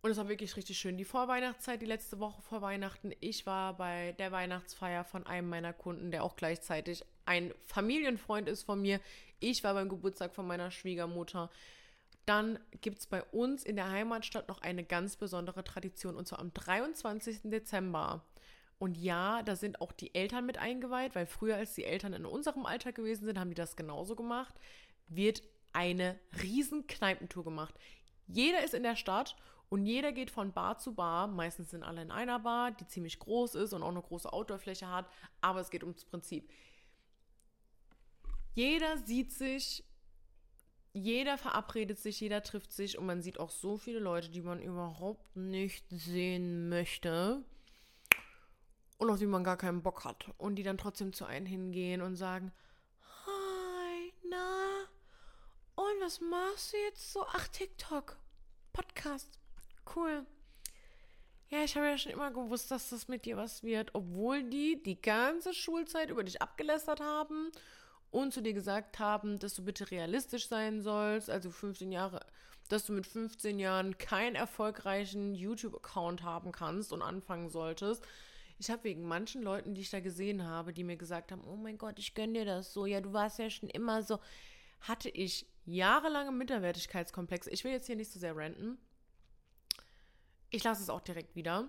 [0.00, 0.96] Und es war wirklich richtig schön.
[0.96, 3.12] Die Vorweihnachtszeit, die letzte Woche vor Weihnachten.
[3.18, 8.62] Ich war bei der Weihnachtsfeier von einem meiner Kunden, der auch gleichzeitig ein Familienfreund ist
[8.62, 9.00] von mir.
[9.40, 11.50] Ich war beim Geburtstag von meiner Schwiegermutter.
[12.28, 16.40] Dann gibt es bei uns in der Heimatstadt noch eine ganz besondere Tradition und zwar
[16.40, 17.40] am 23.
[17.44, 18.22] Dezember
[18.78, 22.26] Und ja, da sind auch die Eltern mit eingeweiht, weil früher, als die Eltern in
[22.26, 24.54] unserem Alter gewesen sind, haben die das genauso gemacht.
[25.06, 27.74] Wird eine riesen Kneipentour gemacht.
[28.26, 29.34] Jeder ist in der Stadt
[29.70, 31.28] und jeder geht von Bar zu Bar.
[31.28, 34.86] Meistens sind alle in einer Bar, die ziemlich groß ist und auch eine große Outdoorfläche
[34.86, 35.06] hat.
[35.40, 36.50] Aber es geht ums Prinzip.
[38.54, 39.82] Jeder sieht sich,
[40.98, 44.60] jeder verabredet sich, jeder trifft sich und man sieht auch so viele Leute, die man
[44.60, 47.42] überhaupt nicht sehen möchte
[48.98, 52.02] und auf die man gar keinen Bock hat und die dann trotzdem zu einem hingehen
[52.02, 52.52] und sagen,
[53.26, 54.80] hi, na,
[55.76, 57.24] und was machst du jetzt so?
[57.28, 58.16] Ach, TikTok,
[58.72, 59.38] Podcast,
[59.94, 60.26] cool.
[61.50, 64.82] Ja, ich habe ja schon immer gewusst, dass das mit dir was wird, obwohl die
[64.82, 67.50] die ganze Schulzeit über dich abgelästert haben
[68.10, 72.20] und zu dir gesagt haben, dass du bitte realistisch sein sollst, also 15 Jahre,
[72.68, 78.04] dass du mit 15 Jahren keinen erfolgreichen YouTube-Account haben kannst und anfangen solltest,
[78.60, 81.56] ich habe wegen manchen Leuten, die ich da gesehen habe, die mir gesagt haben, oh
[81.56, 84.18] mein Gott, ich gönne dir das so, ja, du warst ja schon immer so,
[84.80, 87.46] hatte ich jahrelange Minderwertigkeitskomplex.
[87.48, 88.78] Ich will jetzt hier nicht so sehr ranten.
[90.50, 91.68] Ich lasse es auch direkt wieder.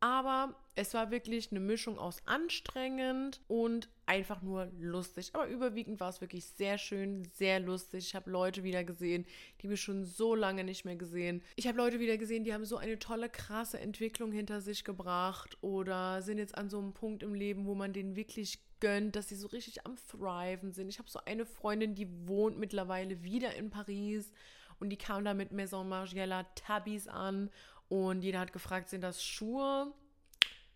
[0.00, 5.30] Aber es war wirklich eine Mischung aus anstrengend und einfach nur lustig.
[5.34, 8.06] Aber überwiegend war es wirklich sehr schön, sehr lustig.
[8.08, 9.26] Ich habe Leute wieder gesehen,
[9.60, 11.42] die wir schon so lange nicht mehr gesehen.
[11.56, 15.58] Ich habe Leute wieder gesehen, die haben so eine tolle, krasse Entwicklung hinter sich gebracht
[15.60, 19.28] oder sind jetzt an so einem Punkt im Leben, wo man denen wirklich gönnt, dass
[19.28, 20.88] sie so richtig am Thriven sind.
[20.88, 24.32] Ich habe so eine Freundin, die wohnt mittlerweile wieder in Paris
[24.80, 27.50] und die kam da mit Maison Margiela Tabis an
[27.88, 29.92] und jeder hat gefragt, sind das Schuhe?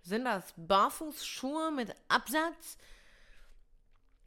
[0.02, 2.76] Sind das Barfußschuhe mit Absatz?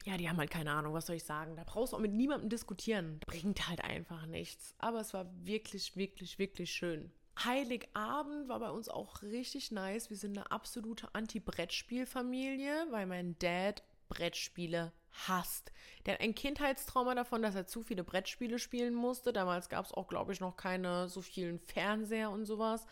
[0.05, 1.55] Ja, die haben halt keine Ahnung, was soll ich sagen.
[1.55, 3.19] Da brauchst du auch mit niemandem diskutieren.
[3.25, 4.75] Bringt halt einfach nichts.
[4.77, 7.11] Aber es war wirklich, wirklich, wirklich schön.
[7.43, 10.11] Heiligabend war bei uns auch richtig nice.
[10.11, 14.93] Wir sind eine absolute Anti-Brettspiel-Familie, weil mein Dad Brettspiele
[15.27, 15.71] hasst.
[16.05, 19.33] Der hat ein Kindheitstrauma davon, dass er zu viele Brettspiele spielen musste.
[19.33, 22.85] Damals gab es auch, glaube ich, noch keine so vielen Fernseher und sowas.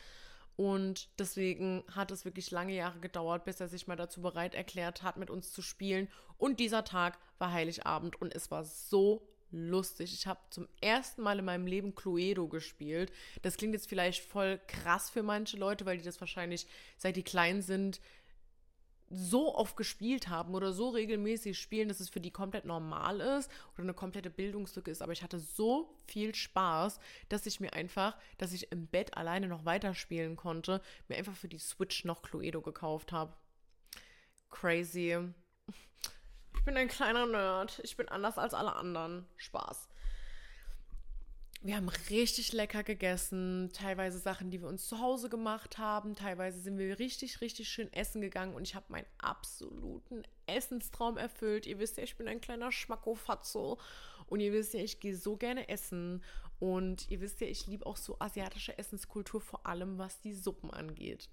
[0.56, 5.02] Und deswegen hat es wirklich lange Jahre gedauert, bis er sich mal dazu bereit erklärt
[5.02, 6.08] hat, mit uns zu spielen.
[6.38, 10.14] Und dieser Tag war Heiligabend und es war so lustig.
[10.14, 13.12] Ich habe zum ersten Mal in meinem Leben Cluedo gespielt.
[13.42, 17.24] Das klingt jetzt vielleicht voll krass für manche Leute, weil die das wahrscheinlich seit die
[17.24, 18.02] klein sind
[19.10, 23.50] so oft gespielt haben oder so regelmäßig spielen, dass es für die komplett normal ist
[23.74, 25.02] oder eine komplette Bildungslücke ist.
[25.02, 29.48] Aber ich hatte so viel Spaß, dass ich mir einfach, dass ich im Bett alleine
[29.48, 33.34] noch weiterspielen konnte, mir einfach für die Switch noch Cluedo gekauft habe.
[34.50, 35.18] Crazy.
[36.56, 37.82] Ich bin ein kleiner Nerd.
[37.84, 39.26] Ich bin anders als alle anderen.
[39.38, 39.90] Spaß.
[41.66, 46.60] Wir haben richtig lecker gegessen, teilweise Sachen, die wir uns zu Hause gemacht haben, teilweise
[46.60, 51.66] sind wir richtig, richtig schön essen gegangen und ich habe meinen absoluten Essenstraum erfüllt.
[51.66, 53.80] Ihr wisst ja, ich bin ein kleiner Schmackofatzo
[54.26, 56.22] und ihr wisst ja, ich gehe so gerne essen
[56.60, 60.70] und ihr wisst ja, ich liebe auch so asiatische Essenskultur, vor allem was die Suppen
[60.70, 61.30] angeht.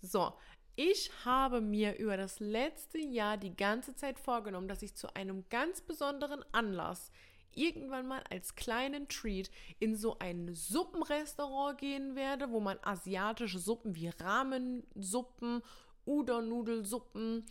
[0.00, 0.32] So,
[0.74, 5.46] ich habe mir über das letzte Jahr die ganze Zeit vorgenommen, dass ich zu einem
[5.50, 7.12] ganz besonderen Anlass
[7.56, 13.94] irgendwann mal als kleinen Treat in so ein Suppenrestaurant gehen werde, wo man asiatische Suppen
[13.94, 15.62] wie Ramensuppen,
[16.06, 17.44] Udon-Nudelsuppen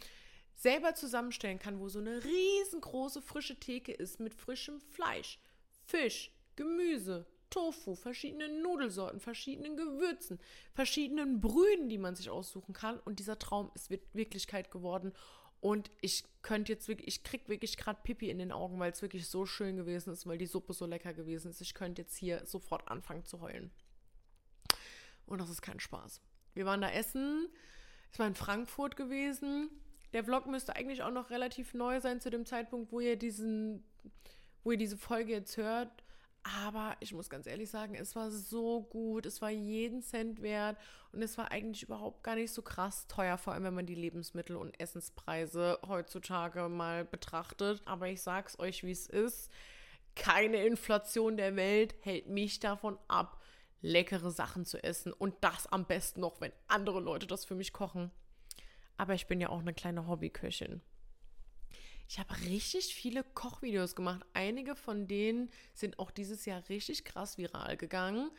[0.56, 5.40] selber zusammenstellen kann, wo so eine riesengroße frische Theke ist mit frischem Fleisch,
[5.86, 10.40] Fisch, Gemüse, Tofu, verschiedenen Nudelsorten, verschiedenen Gewürzen,
[10.74, 13.00] verschiedenen Brühen, die man sich aussuchen kann.
[13.02, 15.14] Und dieser Traum ist Wirklichkeit geworden.
[15.64, 19.02] Und ich könnte jetzt wirklich, ich krieg wirklich gerade Pipi in den Augen, weil es
[19.02, 21.62] wirklich so schön gewesen ist, weil die Suppe so lecker gewesen ist.
[21.62, 23.72] Ich könnte jetzt hier sofort anfangen zu heulen.
[25.26, 26.22] Und das ist kein Spaß.
[26.54, 27.48] Wir waren da essen.
[28.12, 29.70] Es war in Frankfurt gewesen.
[30.12, 33.86] Der Vlog müsste eigentlich auch noch relativ neu sein zu dem Zeitpunkt, wo ihr diesen,
[34.66, 36.04] wo ihr diese Folge jetzt hört.
[36.44, 40.78] Aber ich muss ganz ehrlich sagen, es war so gut, es war jeden Cent wert
[41.14, 43.96] und es war eigentlich überhaupt gar nicht so krass teuer, vor allem wenn man die
[43.96, 47.82] Lebensmittel und Essenspreise heutzutage mal betrachtet.
[47.86, 49.52] Aber ich sag's euch, wie es ist.
[50.16, 53.42] Keine Inflation der Welt hält mich davon ab,
[53.82, 57.72] leckere Sachen zu essen und das am besten noch, wenn andere Leute das für mich
[57.72, 58.12] kochen.
[58.98, 60.82] Aber ich bin ja auch eine kleine Hobbyköchin.
[62.08, 64.26] Ich habe richtig viele Kochvideos gemacht.
[64.34, 68.30] Einige von denen sind auch dieses Jahr richtig krass viral gegangen.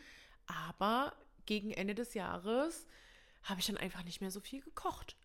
[0.45, 1.13] Aber
[1.45, 2.85] gegen Ende des Jahres
[3.43, 5.15] habe ich dann einfach nicht mehr so viel gekocht.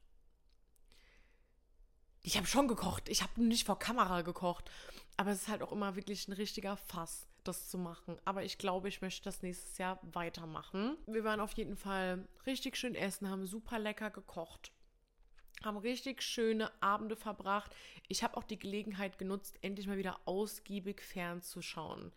[2.22, 3.08] Ich habe schon gekocht.
[3.08, 4.70] Ich habe nicht vor Kamera gekocht.
[5.16, 7.26] Aber es ist halt auch immer wirklich ein richtiger Fass.
[7.44, 8.18] das zu machen.
[8.26, 10.98] Aber ich glaube, ich möchte das nächstes Jahr weitermachen.
[11.06, 14.72] Wir waren auf jeden Fall richtig schön essen, haben super lecker gekocht
[15.64, 17.74] haben richtig schöne Abende verbracht.
[18.08, 22.12] Ich habe auch die Gelegenheit genutzt, endlich mal wieder ausgiebig fernzuschauen.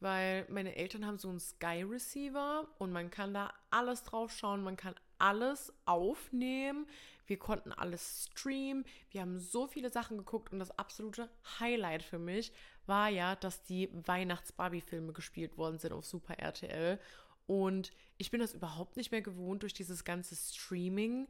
[0.00, 4.62] Weil meine Eltern haben so einen Sky Receiver und man kann da alles drauf schauen,
[4.62, 6.86] man kann alles aufnehmen.
[7.26, 8.84] Wir konnten alles streamen.
[9.10, 11.28] Wir haben so viele Sachen geguckt und das absolute
[11.60, 12.52] Highlight für mich
[12.86, 16.98] war ja, dass die Weihnachts-Barbie-Filme gespielt worden sind auf Super RTL.
[17.46, 21.28] Und ich bin das überhaupt nicht mehr gewohnt durch dieses ganze Streaming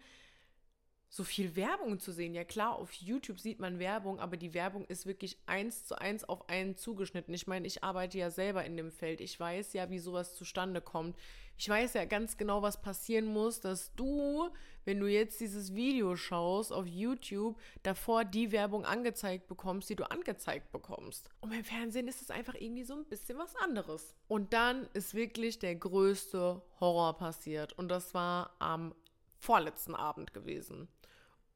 [1.10, 2.34] so viel Werbung zu sehen.
[2.34, 6.24] Ja klar, auf YouTube sieht man Werbung, aber die Werbung ist wirklich eins zu eins
[6.24, 7.32] auf einen zugeschnitten.
[7.32, 9.20] Ich meine, ich arbeite ja selber in dem Feld.
[9.20, 11.16] Ich weiß ja, wie sowas zustande kommt.
[11.56, 14.48] Ich weiß ja ganz genau, was passieren muss, dass du,
[14.84, 20.08] wenn du jetzt dieses Video schaust auf YouTube, davor die Werbung angezeigt bekommst, die du
[20.08, 21.30] angezeigt bekommst.
[21.40, 24.14] Und beim Fernsehen ist es einfach irgendwie so ein bisschen was anderes.
[24.28, 27.72] Und dann ist wirklich der größte Horror passiert.
[27.72, 28.94] Und das war am
[29.38, 30.88] vorletzten Abend gewesen.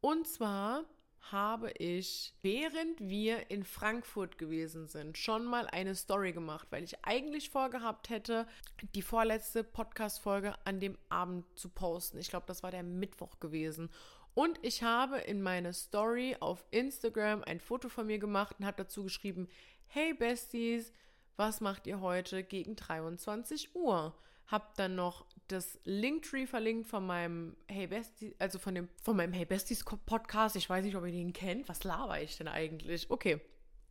[0.02, 0.84] Und zwar
[1.30, 7.04] habe ich, während wir in Frankfurt gewesen sind, schon mal eine Story gemacht, weil ich
[7.04, 8.48] eigentlich vorgehabt hätte,
[8.96, 12.18] die vorletzte Podcast-Folge an dem Abend zu posten.
[12.18, 13.90] Ich glaube, das war der Mittwoch gewesen.
[14.34, 18.82] Und ich habe in meine Story auf Instagram ein Foto von mir gemacht und habe
[18.82, 19.48] dazu geschrieben,
[19.86, 20.92] hey Besties,
[21.36, 24.18] was macht ihr heute gegen 23 Uhr?
[24.48, 29.32] Hab dann noch das Linktree verlinkt von meinem Hey Besties, also von dem von meinem
[29.32, 30.56] Hey Besties Podcast.
[30.56, 31.68] Ich weiß nicht, ob ihr den kennt.
[31.68, 33.10] Was laber ich denn eigentlich?
[33.10, 33.40] Okay.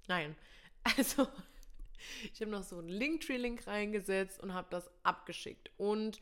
[0.07, 0.35] Nein.
[0.97, 1.27] Also
[2.33, 5.69] ich habe noch so einen Linktree-Link reingesetzt und habe das abgeschickt.
[5.77, 6.19] Und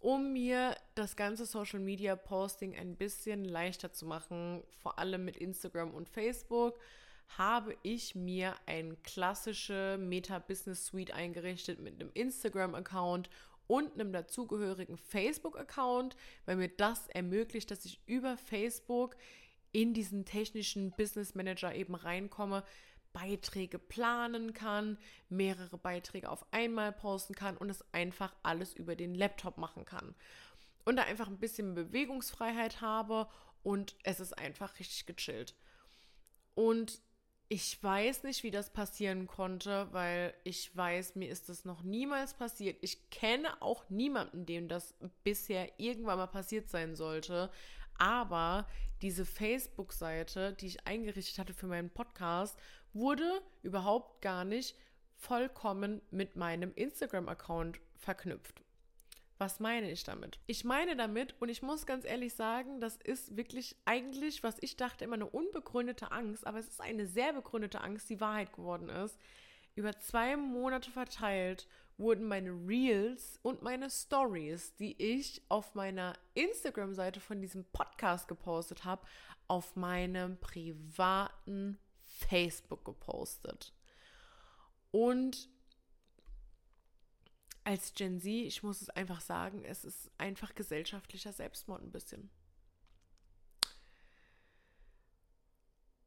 [0.00, 5.36] um mir das ganze Social Media Posting ein bisschen leichter zu machen, vor allem mit
[5.36, 6.80] Instagram und Facebook,
[7.38, 13.30] habe ich mir eine klassische Meta Business Suite eingerichtet mit einem Instagram-Account
[13.70, 19.16] und einem dazugehörigen Facebook-Account, weil mir das ermöglicht, dass ich über Facebook
[19.70, 22.64] in diesen technischen Business Manager eben reinkomme,
[23.12, 29.14] Beiträge planen kann, mehrere Beiträge auf einmal posten kann und es einfach alles über den
[29.14, 30.16] Laptop machen kann.
[30.84, 33.28] Und da einfach ein bisschen Bewegungsfreiheit habe
[33.62, 35.54] und es ist einfach richtig gechillt.
[36.56, 37.00] Und
[37.52, 42.34] ich weiß nicht, wie das passieren konnte, weil ich weiß, mir ist das noch niemals
[42.34, 42.78] passiert.
[42.80, 47.50] Ich kenne auch niemanden, dem das bisher irgendwann mal passiert sein sollte.
[47.98, 48.68] Aber
[49.02, 52.56] diese Facebook-Seite, die ich eingerichtet hatte für meinen Podcast,
[52.92, 54.76] wurde überhaupt gar nicht
[55.16, 58.62] vollkommen mit meinem Instagram-Account verknüpft.
[59.40, 60.38] Was meine ich damit?
[60.46, 64.76] Ich meine damit, und ich muss ganz ehrlich sagen, das ist wirklich eigentlich, was ich
[64.76, 68.90] dachte, immer eine unbegründete Angst, aber es ist eine sehr begründete Angst, die Wahrheit geworden
[68.90, 69.18] ist.
[69.76, 77.20] Über zwei Monate verteilt wurden meine Reels und meine Stories, die ich auf meiner Instagram-Seite
[77.20, 79.06] von diesem Podcast gepostet habe,
[79.48, 83.72] auf meinem privaten Facebook gepostet.
[84.90, 85.48] Und
[87.70, 92.28] als Gen Z, ich muss es einfach sagen, es ist einfach gesellschaftlicher Selbstmord ein bisschen.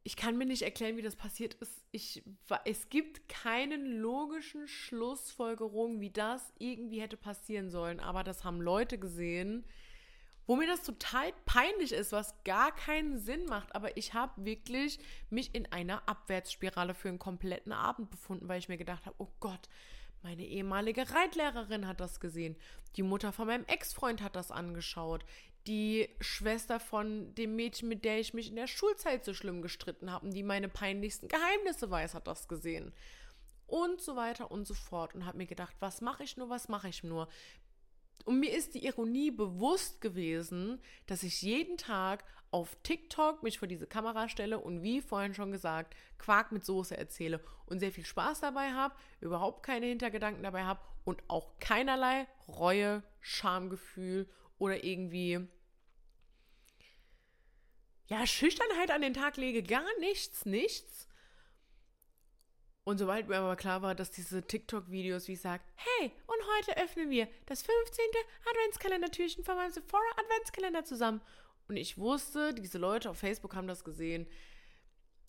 [0.03, 1.85] Ich kann mir nicht erklären, wie das passiert ist.
[1.91, 2.21] Ich,
[2.65, 8.01] es gibt keinen logischen Schlussfolgerung, wie das irgendwie hätte passieren sollen.
[8.01, 9.63] Aber das haben Leute gesehen,
[10.45, 13.73] wo mir das total peinlich ist, was gar keinen Sinn macht.
[13.73, 14.99] Aber ich habe wirklich
[15.29, 19.31] mich in einer Abwärtsspirale für einen kompletten Abend befunden, weil ich mir gedacht habe, oh
[19.39, 19.69] Gott,
[20.23, 22.55] meine ehemalige Reitlehrerin hat das gesehen.
[22.95, 25.25] Die Mutter von meinem Ex-Freund hat das angeschaut.
[25.67, 30.11] Die Schwester von dem Mädchen, mit der ich mich in der Schulzeit so schlimm gestritten
[30.11, 32.93] habe und die meine peinlichsten Geheimnisse weiß, hat das gesehen.
[33.67, 35.15] Und so weiter und so fort.
[35.15, 37.27] Und habe mir gedacht, was mache ich nur, was mache ich nur?
[38.25, 43.67] Und mir ist die Ironie bewusst gewesen, dass ich jeden Tag auf TikTok mich vor
[43.67, 48.05] diese Kamera stelle und wie vorhin schon gesagt, Quark mit Soße erzähle und sehr viel
[48.05, 55.47] Spaß dabei habe, überhaupt keine Hintergedanken dabei habe und auch keinerlei Reue, Schamgefühl oder irgendwie
[58.05, 61.07] ja, Schüchternheit an den Tag lege, gar nichts, nichts.
[62.83, 66.77] Und sobald mir aber klar war, dass diese TikTok-Videos, wie ich sage, hey, und heute
[66.83, 68.05] öffnen wir das 15.
[68.45, 71.21] Adventskalender-Türchen von meinem Sephora Adventskalender zusammen
[71.73, 74.27] und ich wusste, diese Leute auf Facebook haben das gesehen.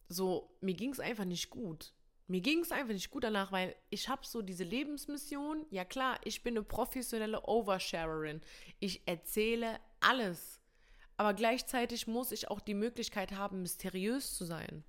[0.08, 1.94] So, mir ging es einfach nicht gut.
[2.26, 5.64] Mir ging es einfach nicht gut danach, weil ich habe so diese Lebensmission.
[5.70, 8.42] Ja klar, ich bin eine professionelle Oversharerin.
[8.78, 10.60] Ich erzähle alles.
[11.16, 14.84] Aber gleichzeitig muss ich auch die Möglichkeit haben, mysteriös zu sein.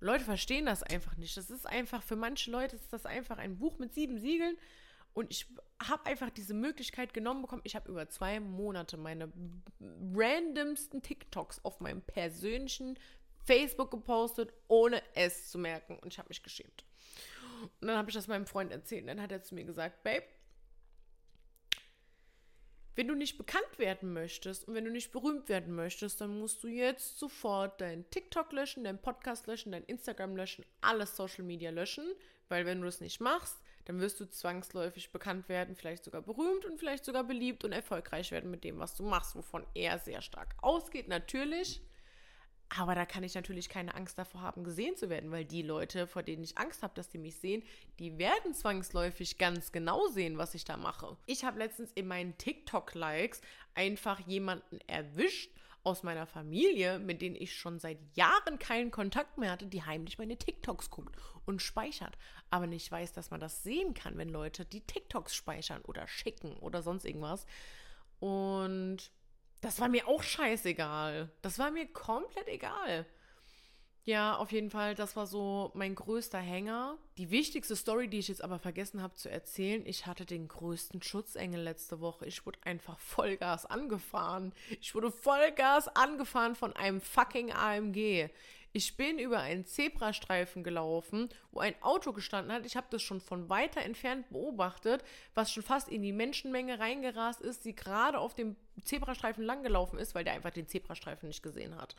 [0.00, 1.36] Leute verstehen das einfach nicht.
[1.36, 4.56] Das ist einfach, für manche Leute ist das einfach ein Buch mit sieben Siegeln.
[5.14, 5.46] Und ich
[5.82, 7.62] habe einfach diese Möglichkeit genommen bekommen.
[7.64, 9.32] Ich habe über zwei Monate meine
[10.12, 12.98] randomsten TikToks auf meinem persönlichen
[13.44, 15.98] Facebook gepostet, ohne es zu merken.
[16.00, 16.84] Und ich habe mich geschämt.
[17.80, 19.02] Und dann habe ich das meinem Freund erzählt.
[19.02, 20.24] Und dann hat er zu mir gesagt, Babe,
[22.96, 26.62] wenn du nicht bekannt werden möchtest und wenn du nicht berühmt werden möchtest, dann musst
[26.62, 31.70] du jetzt sofort dein TikTok löschen, dein Podcast löschen, dein Instagram löschen, alles Social Media
[31.70, 32.06] löschen,
[32.48, 36.64] weil wenn du das nicht machst, dann wirst du zwangsläufig bekannt werden, vielleicht sogar berühmt
[36.64, 40.22] und vielleicht sogar beliebt und erfolgreich werden mit dem, was du machst, wovon er sehr
[40.22, 41.82] stark ausgeht, natürlich.
[42.70, 46.06] Aber da kann ich natürlich keine Angst davor haben, gesehen zu werden, weil die Leute,
[46.06, 47.62] vor denen ich Angst habe, dass die mich sehen,
[47.98, 51.16] die werden zwangsläufig ganz genau sehen, was ich da mache.
[51.26, 53.42] Ich habe letztens in meinen TikTok-Likes
[53.74, 55.53] einfach jemanden erwischt
[55.84, 60.18] aus meiner Familie, mit denen ich schon seit Jahren keinen Kontakt mehr hatte, die heimlich
[60.18, 61.14] meine TikToks guckt
[61.44, 62.16] und speichert,
[62.50, 66.56] aber nicht weiß, dass man das sehen kann, wenn Leute die TikToks speichern oder schicken
[66.56, 67.46] oder sonst irgendwas.
[68.18, 69.12] Und
[69.60, 71.30] das war mir auch scheißegal.
[71.42, 73.06] Das war mir komplett egal.
[74.06, 76.98] Ja, auf jeden Fall, das war so mein größter Hänger.
[77.16, 81.00] Die wichtigste Story, die ich jetzt aber vergessen habe zu erzählen, ich hatte den größten
[81.00, 82.26] Schutzengel letzte Woche.
[82.26, 84.52] Ich wurde einfach Vollgas angefahren.
[84.82, 88.28] Ich wurde Vollgas angefahren von einem fucking AMG.
[88.74, 92.66] Ich bin über einen Zebrastreifen gelaufen, wo ein Auto gestanden hat.
[92.66, 95.02] Ich habe das schon von weiter entfernt beobachtet,
[95.34, 100.14] was schon fast in die Menschenmenge reingerast ist, die gerade auf dem Zebrastreifen langgelaufen ist,
[100.14, 101.96] weil der einfach den Zebrastreifen nicht gesehen hat.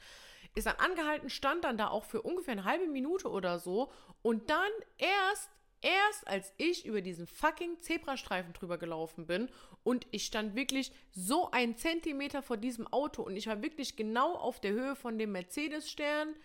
[0.56, 3.92] Ist dann angehalten, stand dann da auch für ungefähr eine halbe Minute oder so
[4.22, 5.50] und dann erst
[5.82, 9.50] erst als ich über diesen fucking Zebrastreifen drüber gelaufen bin
[9.84, 14.34] und ich stand wirklich so einen Zentimeter vor diesem Auto und ich war wirklich genau
[14.34, 16.36] auf der Höhe von dem Mercedes-Stern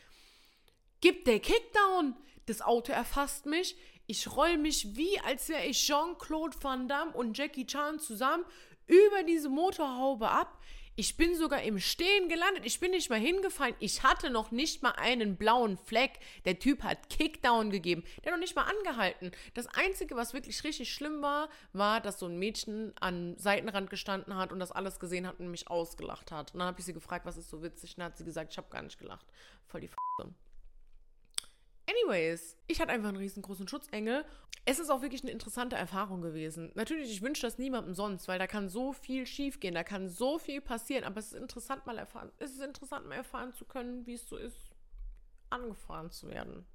[1.01, 2.15] gibt der Kickdown.
[2.47, 3.77] Das Auto erfasst mich.
[4.07, 8.45] Ich roll mich wie, als wäre ich Jean-Claude Van Damme und Jackie Chan zusammen
[8.87, 10.59] über diese Motorhaube ab.
[11.01, 12.67] Ich bin sogar im Stehen gelandet.
[12.67, 13.75] Ich bin nicht mal hingefallen.
[13.79, 16.19] Ich hatte noch nicht mal einen blauen Fleck.
[16.45, 18.05] Der Typ hat Kickdown gegeben.
[18.19, 19.31] Der hat noch nicht mal angehalten.
[19.55, 24.37] Das Einzige, was wirklich richtig schlimm war, war, dass so ein Mädchen am Seitenrand gestanden
[24.37, 26.53] hat und das alles gesehen hat und mich ausgelacht hat.
[26.53, 27.93] Und dann habe ich sie gefragt, was ist so witzig?
[27.93, 29.25] Und dann hat sie gesagt, ich habe gar nicht gelacht.
[29.69, 29.97] Voll die F***.
[31.89, 34.27] Anyways, ich hatte einfach einen riesengroßen Schutzengel.
[34.67, 36.71] Es ist auch wirklich eine interessante Erfahrung gewesen.
[36.75, 40.39] Natürlich, ich wünsche das niemandem sonst, weil da kann so viel schiefgehen, da kann so
[40.39, 44.07] viel passieren, aber es ist interessant mal erfahren, es ist interessant mal erfahren zu können,
[44.07, 44.75] wie es so ist,
[45.49, 46.67] angefahren zu werden.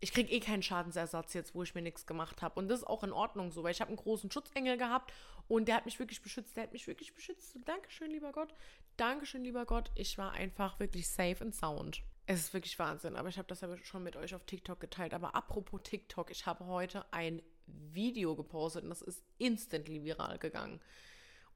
[0.00, 2.58] Ich kriege eh keinen Schadensersatz jetzt, wo ich mir nichts gemacht habe.
[2.60, 5.12] Und das ist auch in Ordnung so, weil ich habe einen großen Schutzengel gehabt
[5.48, 6.56] und der hat mich wirklich beschützt.
[6.56, 7.58] Der hat mich wirklich beschützt.
[7.64, 8.54] Dankeschön, lieber Gott.
[8.96, 9.90] Dankeschön, lieber Gott.
[9.96, 12.02] Ich war einfach wirklich safe and sound.
[12.30, 15.14] Es ist wirklich Wahnsinn, aber ich habe das ja schon mit euch auf TikTok geteilt.
[15.14, 20.78] Aber apropos TikTok, ich habe heute ein Video gepostet und das ist instantly viral gegangen.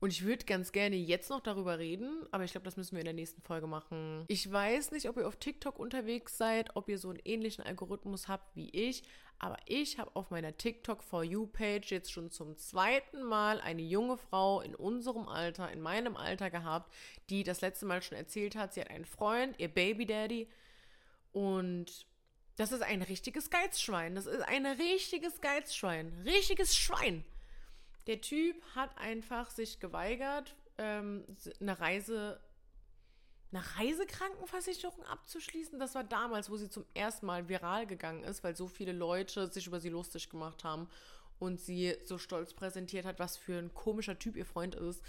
[0.00, 3.00] Und ich würde ganz gerne jetzt noch darüber reden, aber ich glaube, das müssen wir
[3.00, 4.24] in der nächsten Folge machen.
[4.28, 8.26] Ich weiß nicht, ob ihr auf TikTok unterwegs seid, ob ihr so einen ähnlichen Algorithmus
[8.26, 9.02] habt wie ich,
[9.38, 13.82] aber ich habe auf meiner TikTok For You Page jetzt schon zum zweiten Mal eine
[13.82, 16.92] junge Frau in unserem Alter, in meinem Alter gehabt,
[17.28, 20.48] die das letzte Mal schon erzählt hat, sie hat einen Freund, ihr Baby Daddy.
[21.32, 22.06] Und
[22.56, 24.14] das ist ein richtiges Geizschwein.
[24.14, 26.12] Das ist ein richtiges Geizschwein.
[26.24, 27.24] Richtiges Schwein.
[28.06, 31.24] Der Typ hat einfach sich geweigert, ähm,
[31.60, 32.40] eine Reise
[33.52, 35.78] eine Reisekrankenversicherung abzuschließen.
[35.78, 39.46] Das war damals, wo sie zum ersten Mal viral gegangen ist, weil so viele Leute
[39.48, 40.88] sich über sie lustig gemacht haben
[41.38, 45.02] und sie so stolz präsentiert hat, was für ein komischer Typ ihr Freund ist.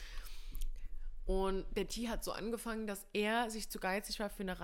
[1.26, 4.60] Und der T hat so angefangen, dass er sich zu geizig war für eine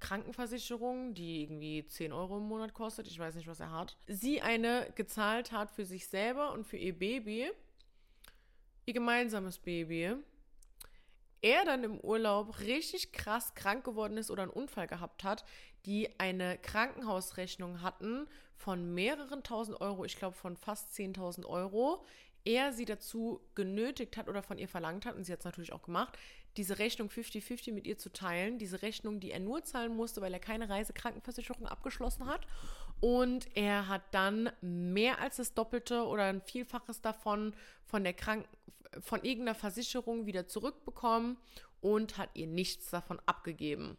[0.00, 3.06] Reisekrankenversicherung, die irgendwie 10 Euro im Monat kostet.
[3.06, 3.96] Ich weiß nicht, was er hat.
[4.06, 7.50] Sie eine gezahlt hat für sich selber und für ihr Baby.
[8.86, 10.16] Ihr gemeinsames Baby
[11.42, 15.44] er dann im Urlaub richtig krass krank geworden ist oder einen Unfall gehabt hat,
[15.86, 22.04] die eine Krankenhausrechnung hatten von mehreren tausend Euro, ich glaube von fast 10.000 Euro,
[22.44, 25.72] er sie dazu genötigt hat oder von ihr verlangt hat, und sie hat es natürlich
[25.72, 26.18] auch gemacht,
[26.56, 28.58] diese Rechnung 50-50 mit ihr zu teilen.
[28.58, 32.46] Diese Rechnung, die er nur zahlen musste, weil er keine Reisekrankenversicherung abgeschlossen hat.
[33.00, 37.54] Und er hat dann mehr als das Doppelte oder ein Vielfaches davon
[37.86, 38.48] von der Kranken
[39.00, 41.36] von irgendeiner Versicherung wieder zurückbekommen
[41.80, 43.96] und hat ihr nichts davon abgegeben.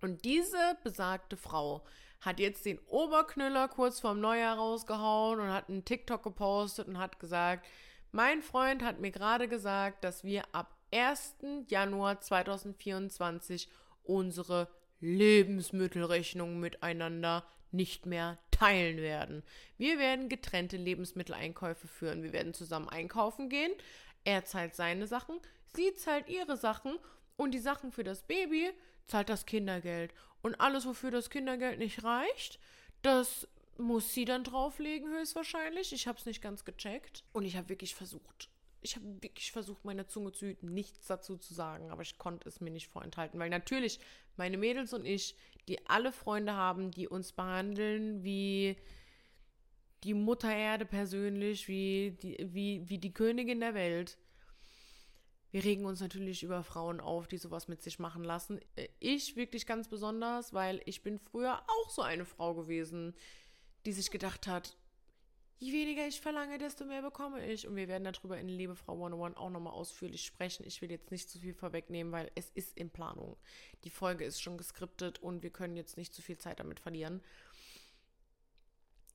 [0.00, 1.84] Und diese besagte Frau
[2.22, 7.18] hat jetzt den Oberknüller kurz vorm Neujahr rausgehauen und hat einen TikTok gepostet und hat
[7.20, 7.66] gesagt,
[8.12, 11.36] mein Freund hat mir gerade gesagt, dass wir ab 1.
[11.68, 13.68] Januar 2024
[14.04, 14.68] unsere
[15.00, 19.42] Lebensmittelrechnungen miteinander nicht mehr teilen werden.
[19.76, 22.22] Wir werden getrennte Lebensmitteleinkäufe führen.
[22.22, 23.72] Wir werden zusammen einkaufen gehen.
[24.24, 25.40] Er zahlt seine Sachen,
[25.74, 26.98] sie zahlt ihre Sachen
[27.36, 28.70] und die Sachen für das Baby
[29.06, 30.12] zahlt das Kindergeld.
[30.42, 32.58] Und alles, wofür das Kindergeld nicht reicht,
[33.02, 33.48] das
[33.78, 35.92] muss sie dann drauflegen, höchstwahrscheinlich.
[35.92, 37.24] Ich habe es nicht ganz gecheckt.
[37.32, 38.50] Und ich habe wirklich versucht,
[38.82, 42.48] ich habe wirklich versucht, meine Zunge zu hüten, nichts dazu zu sagen, aber ich konnte
[42.48, 44.00] es mir nicht vorenthalten, weil natürlich
[44.36, 45.36] meine Mädels und ich,
[45.68, 48.76] die alle Freunde haben, die uns behandeln wie
[50.02, 54.18] die Mutter Erde persönlich, wie die, wie, wie die Königin der Welt.
[55.52, 58.58] Wir regen uns natürlich über Frauen auf, die sowas mit sich machen lassen.
[59.00, 63.14] Ich wirklich ganz besonders, weil ich bin früher auch so eine Frau gewesen,
[63.84, 64.78] die sich gedacht hat,
[65.58, 67.68] je weniger ich verlange, desto mehr bekomme ich.
[67.68, 70.66] Und wir werden darüber in Liebefrau 101 auch nochmal ausführlich sprechen.
[70.66, 73.36] Ich will jetzt nicht zu viel vorwegnehmen, weil es ist in Planung.
[73.84, 77.20] Die Folge ist schon geskriptet und wir können jetzt nicht zu viel Zeit damit verlieren.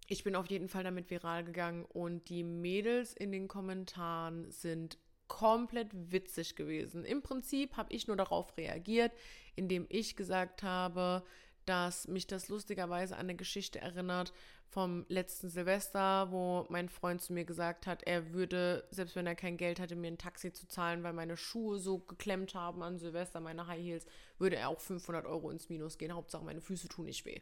[0.08, 5.00] Ich bin auf jeden Fall damit viral gegangen und die Mädels in den Kommentaren sind
[5.28, 7.06] komplett witzig gewesen.
[7.06, 9.12] Im Prinzip habe ich nur darauf reagiert,
[9.56, 11.24] indem ich gesagt habe,
[11.66, 14.32] dass mich das lustigerweise an eine Geschichte erinnert
[14.70, 19.36] vom letzten Silvester, wo mein Freund zu mir gesagt hat, er würde, selbst wenn er
[19.36, 22.98] kein Geld hatte, mir ein Taxi zu zahlen, weil meine Schuhe so geklemmt haben an
[22.98, 24.06] Silvester, meine High Heels,
[24.38, 26.14] würde er auch 500 Euro ins Minus gehen.
[26.14, 27.42] Hauptsache, meine Füße tun nicht weh.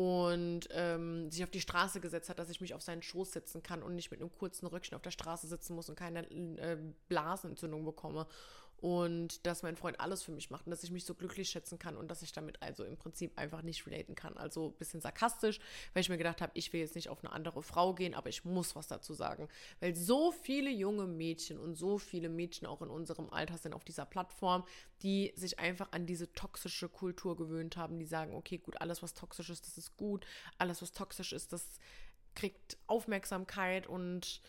[0.00, 3.62] Und ähm, sich auf die Straße gesetzt hat, dass ich mich auf seinen Schoß setzen
[3.62, 6.78] kann und nicht mit einem kurzen Röckchen auf der Straße sitzen muss und keine äh,
[7.10, 8.26] Blasenentzündung bekomme
[8.80, 11.78] und dass mein Freund alles für mich macht und dass ich mich so glücklich schätzen
[11.78, 14.36] kann und dass ich damit also im Prinzip einfach nicht relaten kann.
[14.38, 15.60] Also ein bisschen sarkastisch,
[15.92, 18.30] weil ich mir gedacht habe, ich will jetzt nicht auf eine andere Frau gehen, aber
[18.30, 19.48] ich muss was dazu sagen.
[19.80, 23.84] Weil so viele junge Mädchen und so viele Mädchen auch in unserem Alter sind auf
[23.84, 24.64] dieser Plattform,
[25.02, 29.12] die sich einfach an diese toxische Kultur gewöhnt haben, die sagen, okay, gut, alles was
[29.14, 30.24] toxisch ist, das ist gut,
[30.58, 31.78] alles was toxisch ist, das
[32.34, 34.40] kriegt Aufmerksamkeit und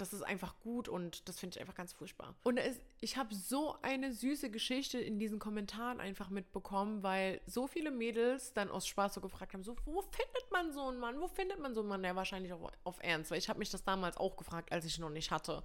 [0.00, 2.34] das ist einfach gut und das finde ich einfach ganz furchtbar.
[2.42, 7.66] Und es, ich habe so eine süße Geschichte in diesen Kommentaren einfach mitbekommen, weil so
[7.66, 11.20] viele Mädels dann aus Spaß so gefragt haben, so, wo findet man so einen Mann?
[11.20, 12.02] Wo findet man so einen Mann?
[12.02, 14.98] Der wahrscheinlich auf, auf Ernst, weil ich habe mich das damals auch gefragt, als ich
[14.98, 15.62] noch nicht hatte.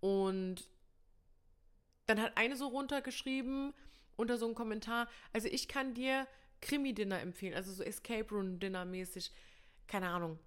[0.00, 0.68] Und
[2.06, 3.72] dann hat eine so runtergeschrieben
[4.16, 6.26] unter so einem Kommentar, also ich kann dir
[6.60, 9.32] Krimi-Dinner empfehlen, also so Escape Room-Dinner mäßig.
[9.86, 10.38] Keine Ahnung,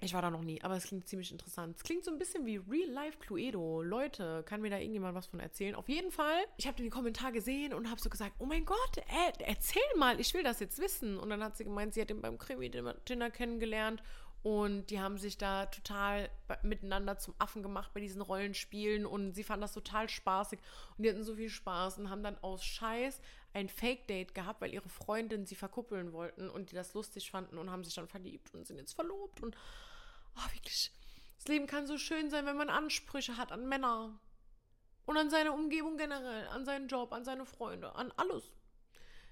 [0.00, 1.76] ich war da noch nie, aber es klingt ziemlich interessant.
[1.76, 3.82] Es klingt so ein bisschen wie Real Life Cluedo.
[3.82, 5.74] Leute, kann mir da irgendjemand was von erzählen?
[5.74, 8.96] Auf jeden Fall, ich habe den Kommentar gesehen und habe so gesagt, oh mein Gott,
[8.96, 11.18] äh, erzähl mal, ich will das jetzt wissen.
[11.18, 14.02] Und dann hat sie gemeint, sie hat ihn beim Krimi-Dinner kennengelernt
[14.42, 16.30] und die haben sich da total
[16.62, 20.58] miteinander zum Affen gemacht bei diesen Rollenspielen und sie fanden das total spaßig
[20.96, 23.20] und die hatten so viel Spaß und haben dann aus Scheiß
[23.52, 27.70] ein Fake-Date gehabt, weil ihre Freundin sie verkuppeln wollten und die das lustig fanden und
[27.70, 29.56] haben sich dann verliebt und sind jetzt verlobt und
[30.36, 30.92] oh, wirklich,
[31.36, 34.18] das Leben kann so schön sein, wenn man Ansprüche hat an Männer
[35.06, 38.52] und an seine Umgebung generell, an seinen Job, an seine Freunde, an alles.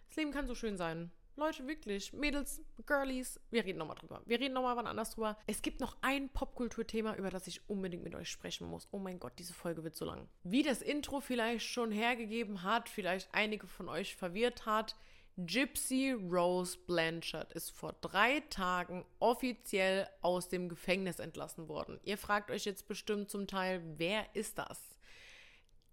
[0.08, 1.10] Das Leben kann so schön sein.
[1.38, 4.22] Leute, wirklich, Mädels, Girlies, wir reden nochmal drüber.
[4.26, 5.38] Wir reden nochmal wann anders drüber.
[5.46, 8.88] Es gibt noch ein Popkulturthema, über das ich unbedingt mit euch sprechen muss.
[8.90, 10.28] Oh mein Gott, diese Folge wird so lang.
[10.42, 14.96] Wie das Intro vielleicht schon hergegeben hat, vielleicht einige von euch verwirrt hat,
[15.40, 22.00] Gypsy Rose Blanchard ist vor drei Tagen offiziell aus dem Gefängnis entlassen worden.
[22.02, 24.80] Ihr fragt euch jetzt bestimmt zum Teil, wer ist das?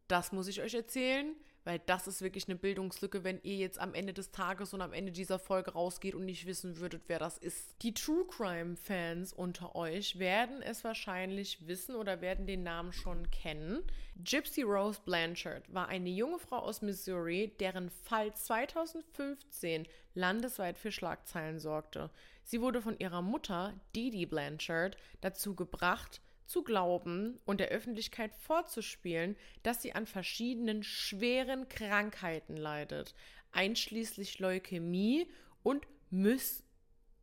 [0.07, 1.35] Das muss ich euch erzählen.
[1.65, 4.93] Weil das ist wirklich eine Bildungslücke, wenn ihr jetzt am Ende des Tages und am
[4.93, 7.75] Ende dieser Folge rausgeht und nicht wissen würdet, wer das ist.
[7.81, 13.29] Die True Crime Fans unter euch werden es wahrscheinlich wissen oder werden den Namen schon
[13.31, 13.83] kennen.
[14.23, 21.59] Gypsy Rose Blanchard war eine junge Frau aus Missouri, deren Fall 2015 landesweit für Schlagzeilen
[21.59, 22.11] sorgte.
[22.43, 29.35] Sie wurde von ihrer Mutter, Dee Blanchard, dazu gebracht, zu glauben und der Öffentlichkeit vorzuspielen,
[29.63, 33.15] dass sie an verschiedenen schweren Krankheiten leidet,
[33.51, 35.27] einschließlich Leukämie
[35.63, 36.63] und, Mus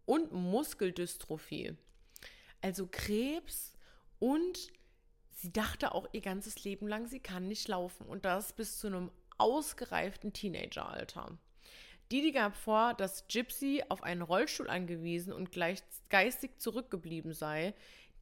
[0.04, 1.76] und Muskeldystrophie.
[2.60, 3.74] Also Krebs
[4.18, 4.70] und
[5.30, 8.86] sie dachte auch ihr ganzes Leben lang, sie kann nicht laufen und das bis zu
[8.88, 11.38] einem ausgereiften Teenageralter.
[12.12, 17.74] Didi gab vor, dass Gypsy auf einen Rollstuhl angewiesen und gleich geistig zurückgeblieben sei,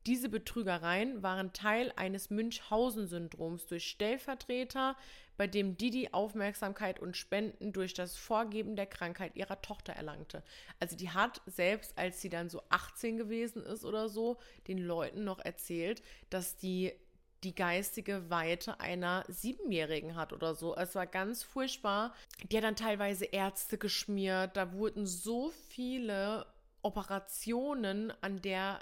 [0.07, 4.96] diese Betrügereien waren Teil eines Münchhausen-Syndroms durch Stellvertreter,
[5.36, 10.42] bei dem Didi Aufmerksamkeit und Spenden durch das Vorgeben der Krankheit ihrer Tochter erlangte.
[10.80, 14.36] Also die hat selbst, als sie dann so 18 gewesen ist oder so,
[14.68, 16.92] den Leuten noch erzählt, dass die
[17.42, 20.76] die geistige Weite einer Siebenjährigen hat oder so.
[20.76, 22.14] Es war ganz furchtbar.
[22.51, 24.59] Die hat dann teilweise Ärzte geschmiert.
[24.59, 26.46] Da wurden so viele
[26.82, 28.80] Operationen an der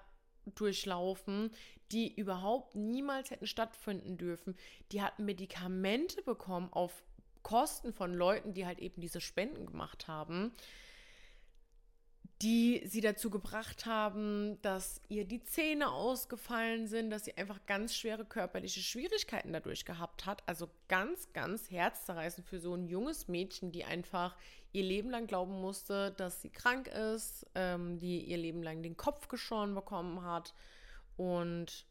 [0.55, 1.51] durchlaufen,
[1.93, 4.57] die überhaupt niemals hätten stattfinden dürfen.
[4.93, 7.03] Die hatten Medikamente bekommen auf
[7.43, 10.53] Kosten von Leuten, die halt eben diese Spenden gemacht haben
[12.43, 17.97] die sie dazu gebracht haben, dass ihr die Zähne ausgefallen sind, dass sie einfach ganz
[17.97, 20.43] schwere körperliche Schwierigkeiten dadurch gehabt hat.
[20.47, 24.37] Also ganz, ganz herzzerreißend für so ein junges Mädchen, die einfach
[24.73, 28.97] ihr Leben lang glauben musste, dass sie krank ist, ähm, die ihr Leben lang den
[28.97, 30.55] Kopf geschoren bekommen hat.
[31.17, 31.87] Und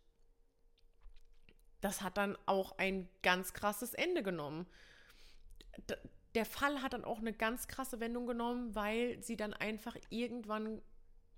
[1.82, 4.66] das hat dann auch ein ganz krasses Ende genommen
[6.38, 10.84] der Fall hat dann auch eine ganz krasse Wendung genommen, weil sie dann einfach irgendwann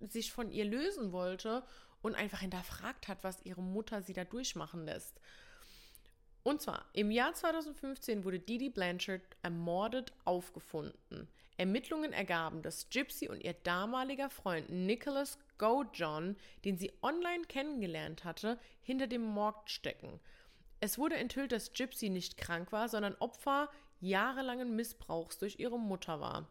[0.02, 1.64] sich von ihr lösen wollte
[2.02, 5.22] und einfach hinterfragt hat, was ihre Mutter sie da durchmachen lässt.
[6.44, 11.30] Und zwar im Jahr 2015 wurde Didi Blanchard ermordet aufgefunden.
[11.56, 16.36] Ermittlungen ergaben, dass Gypsy und ihr damaliger Freund Nicholas Go John,
[16.66, 20.20] den sie online kennengelernt hatte, hinter dem Mord stecken.
[20.82, 23.70] Es wurde enthüllt, dass Gypsy nicht krank war, sondern Opfer
[24.00, 26.48] jahrelangen Missbrauchs durch ihre Mutter war.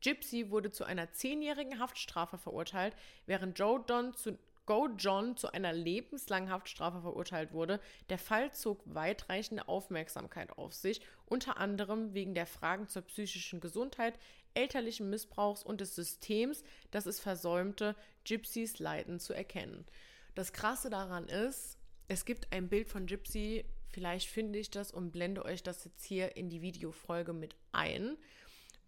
[0.00, 2.94] Gypsy wurde zu einer zehnjährigen Haftstrafe verurteilt,
[3.26, 7.80] während Joe Don zu Go John zu einer lebenslangen Haftstrafe verurteilt wurde.
[8.08, 14.18] Der Fall zog weitreichende Aufmerksamkeit auf sich, unter anderem wegen der Fragen zur psychischen Gesundheit,
[14.54, 17.94] elterlichen Missbrauchs und des Systems, das es versäumte,
[18.24, 19.84] Gypsys Leiden zu erkennen.
[20.34, 21.76] Das Krasse daran ist,
[22.08, 26.04] es gibt ein Bild von Gypsy, Vielleicht finde ich das und blende euch das jetzt
[26.04, 28.18] hier in die Videofolge mit ein,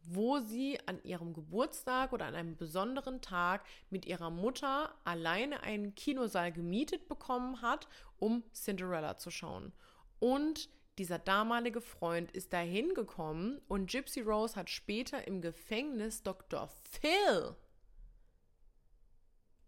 [0.02, 5.94] wo sie an ihrem Geburtstag oder an einem besonderen Tag mit ihrer Mutter alleine einen
[5.94, 7.86] Kinosaal gemietet bekommen hat,
[8.18, 9.72] um Cinderella zu schauen.
[10.18, 16.68] Und dieser damalige Freund ist dahin gekommen und Gypsy Rose hat später im Gefängnis Dr.
[16.82, 17.54] Phil.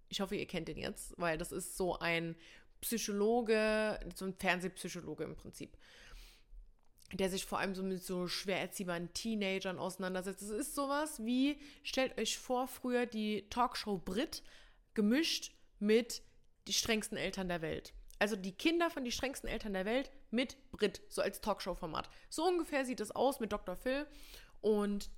[0.09, 2.35] Ich hoffe, ihr kennt ihn jetzt, weil das ist so ein
[2.81, 5.77] Psychologe, so ein Fernsehpsychologe im Prinzip,
[7.13, 10.43] der sich vor allem so mit so schwer erziehbaren Teenagern auseinandersetzt.
[10.43, 14.43] Es ist sowas wie, stellt euch vor, früher die Talkshow Brit
[14.95, 16.23] gemischt mit
[16.67, 17.95] die strengsten Eltern der Welt.
[18.19, 22.11] Also die Kinder von die strengsten Eltern der Welt mit Brit, so als Talkshow-Format.
[22.29, 23.77] So ungefähr sieht es aus mit Dr.
[23.77, 24.07] Phil.
[24.61, 25.09] Und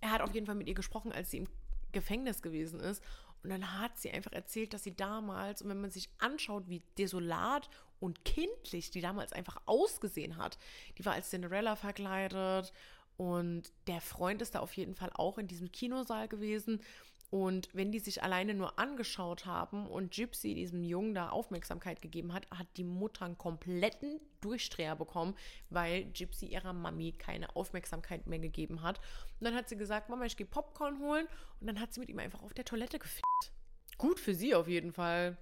[0.00, 1.48] er hat auf jeden Fall mit ihr gesprochen, als sie im
[1.92, 3.02] Gefängnis gewesen ist.
[3.42, 6.82] Und dann hat sie einfach erzählt, dass sie damals, und wenn man sich anschaut, wie
[6.98, 7.68] desolat
[8.00, 10.58] und kindlich die damals einfach ausgesehen hat,
[10.98, 12.72] die war als Cinderella verkleidet
[13.16, 16.82] und der Freund ist da auf jeden Fall auch in diesem Kinosaal gewesen.
[17.30, 22.32] Und wenn die sich alleine nur angeschaut haben und Gypsy diesem Jungen da Aufmerksamkeit gegeben
[22.32, 25.34] hat, hat die Mutter einen kompletten Durchdreher bekommen,
[25.68, 29.00] weil Gypsy ihrer Mami keine Aufmerksamkeit mehr gegeben hat.
[29.40, 31.26] Und dann hat sie gesagt, Mama, ich gehe Popcorn holen.
[31.60, 33.52] Und dann hat sie mit ihm einfach auf der Toilette gefickt.
[33.98, 35.36] Gut für sie auf jeden Fall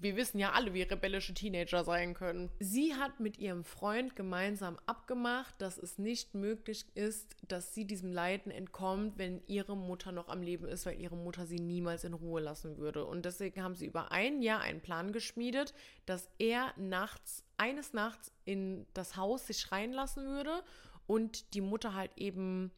[0.00, 2.50] wir wissen ja alle, wie rebellische Teenager sein können.
[2.58, 8.12] Sie hat mit ihrem Freund gemeinsam abgemacht, dass es nicht möglich ist, dass sie diesem
[8.12, 12.14] Leiden entkommt, wenn ihre Mutter noch am Leben ist, weil ihre Mutter sie niemals in
[12.14, 13.04] Ruhe lassen würde.
[13.04, 15.74] Und deswegen haben sie über ein Jahr einen Plan geschmiedet,
[16.06, 20.62] dass er nachts, eines Nachts in das Haus sich reinlassen würde
[21.06, 22.70] und die Mutter halt eben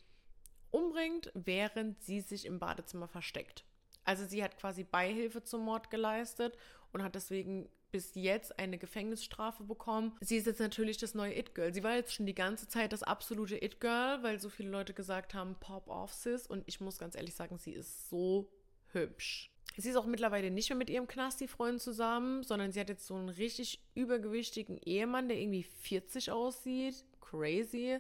[0.71, 3.65] umbringt, während sie sich im Badezimmer versteckt.
[4.05, 6.57] Also sie hat quasi Beihilfe zum Mord geleistet
[6.93, 10.17] und hat deswegen bis jetzt eine Gefängnisstrafe bekommen.
[10.21, 11.73] Sie ist jetzt natürlich das neue It-Girl.
[11.73, 15.33] Sie war jetzt schon die ganze Zeit das absolute It-Girl, weil so viele Leute gesagt
[15.33, 16.47] haben, Pop off, Sis.
[16.49, 18.51] Und ich muss ganz ehrlich sagen, sie ist so
[18.93, 19.53] hübsch.
[19.77, 23.15] Sie ist auch mittlerweile nicht mehr mit ihrem Knasti-Freund zusammen, sondern sie hat jetzt so
[23.15, 27.05] einen richtig übergewichtigen Ehemann, der irgendwie 40 aussieht.
[27.21, 27.99] Crazy.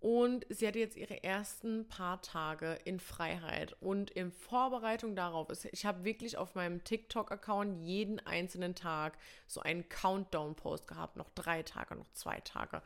[0.00, 3.76] Und sie hatte jetzt ihre ersten paar Tage in Freiheit.
[3.80, 9.18] Und in Vorbereitung darauf ist, ich habe wirklich auf meinem TikTok-Account jeden einzelnen Tag
[9.48, 11.16] so einen Countdown-Post gehabt.
[11.16, 12.80] Noch drei Tage, noch zwei Tage.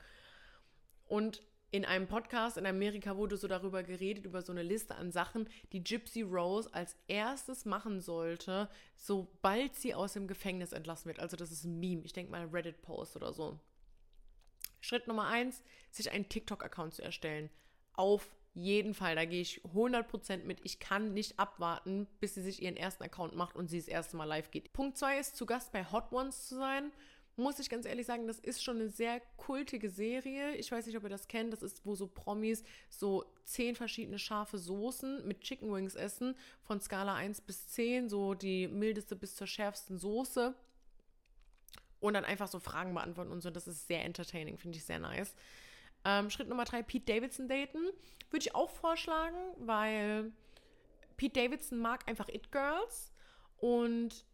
[1.06, 5.10] Und in einem Podcast in Amerika wurde so darüber geredet, über so eine Liste an
[5.10, 11.18] Sachen, die Gypsy Rose als erstes machen sollte, sobald sie aus dem Gefängnis entlassen wird.
[11.18, 12.02] Also das ist ein Meme.
[12.04, 13.58] Ich denke mal Reddit-Post oder so.
[14.82, 17.48] Schritt Nummer eins, sich einen TikTok-Account zu erstellen.
[17.94, 20.60] Auf jeden Fall, da gehe ich 100% mit.
[20.64, 24.16] Ich kann nicht abwarten, bis sie sich ihren ersten Account macht und sie das erste
[24.16, 24.72] Mal live geht.
[24.72, 26.92] Punkt zwei ist, zu Gast bei Hot Ones zu sein.
[27.36, 30.54] muss ich ganz ehrlich sagen, das ist schon eine sehr kultige Serie.
[30.56, 31.52] Ich weiß nicht, ob ihr das kennt.
[31.52, 36.78] Das ist, wo so Promis so zehn verschiedene scharfe Soßen mit Chicken Wings essen, von
[36.80, 40.54] Skala 1 bis 10, so die mildeste bis zur schärfsten Soße.
[42.02, 43.50] Und dann einfach so Fragen beantworten und so.
[43.50, 45.34] Das ist sehr entertaining, finde ich sehr nice.
[46.04, 47.78] Ähm, Schritt Nummer drei, Pete Davidson daten.
[48.30, 50.32] Würde ich auch vorschlagen, weil
[51.16, 53.12] Pete Davidson mag einfach It Girls
[53.58, 54.26] und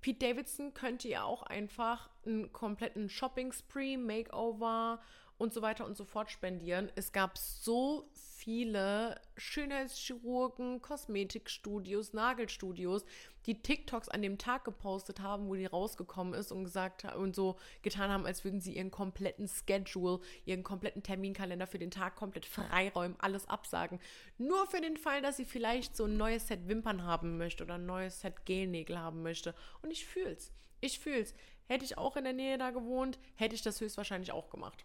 [0.00, 5.00] Pete Davidson könnte ja auch einfach einen kompletten Shopping-Spree, Makeover
[5.40, 6.92] und so weiter und so fort spendieren.
[6.96, 13.06] Es gab so viele Schönheitschirurgen, Kosmetikstudios, Nagelstudios,
[13.46, 17.56] die TikToks an dem Tag gepostet haben, wo die rausgekommen ist und gesagt und so
[17.80, 22.44] getan haben, als würden sie ihren kompletten Schedule, ihren kompletten Terminkalender für den Tag komplett
[22.44, 23.98] freiräumen, alles absagen.
[24.36, 27.74] Nur für den Fall, dass sie vielleicht so ein neues Set Wimpern haben möchte oder
[27.76, 29.54] ein neues Set Gelnägel haben möchte.
[29.80, 30.52] Und ich fühl's.
[30.82, 31.32] Ich fühl's.
[31.66, 34.84] Hätte ich auch in der Nähe da gewohnt, hätte ich das höchstwahrscheinlich auch gemacht.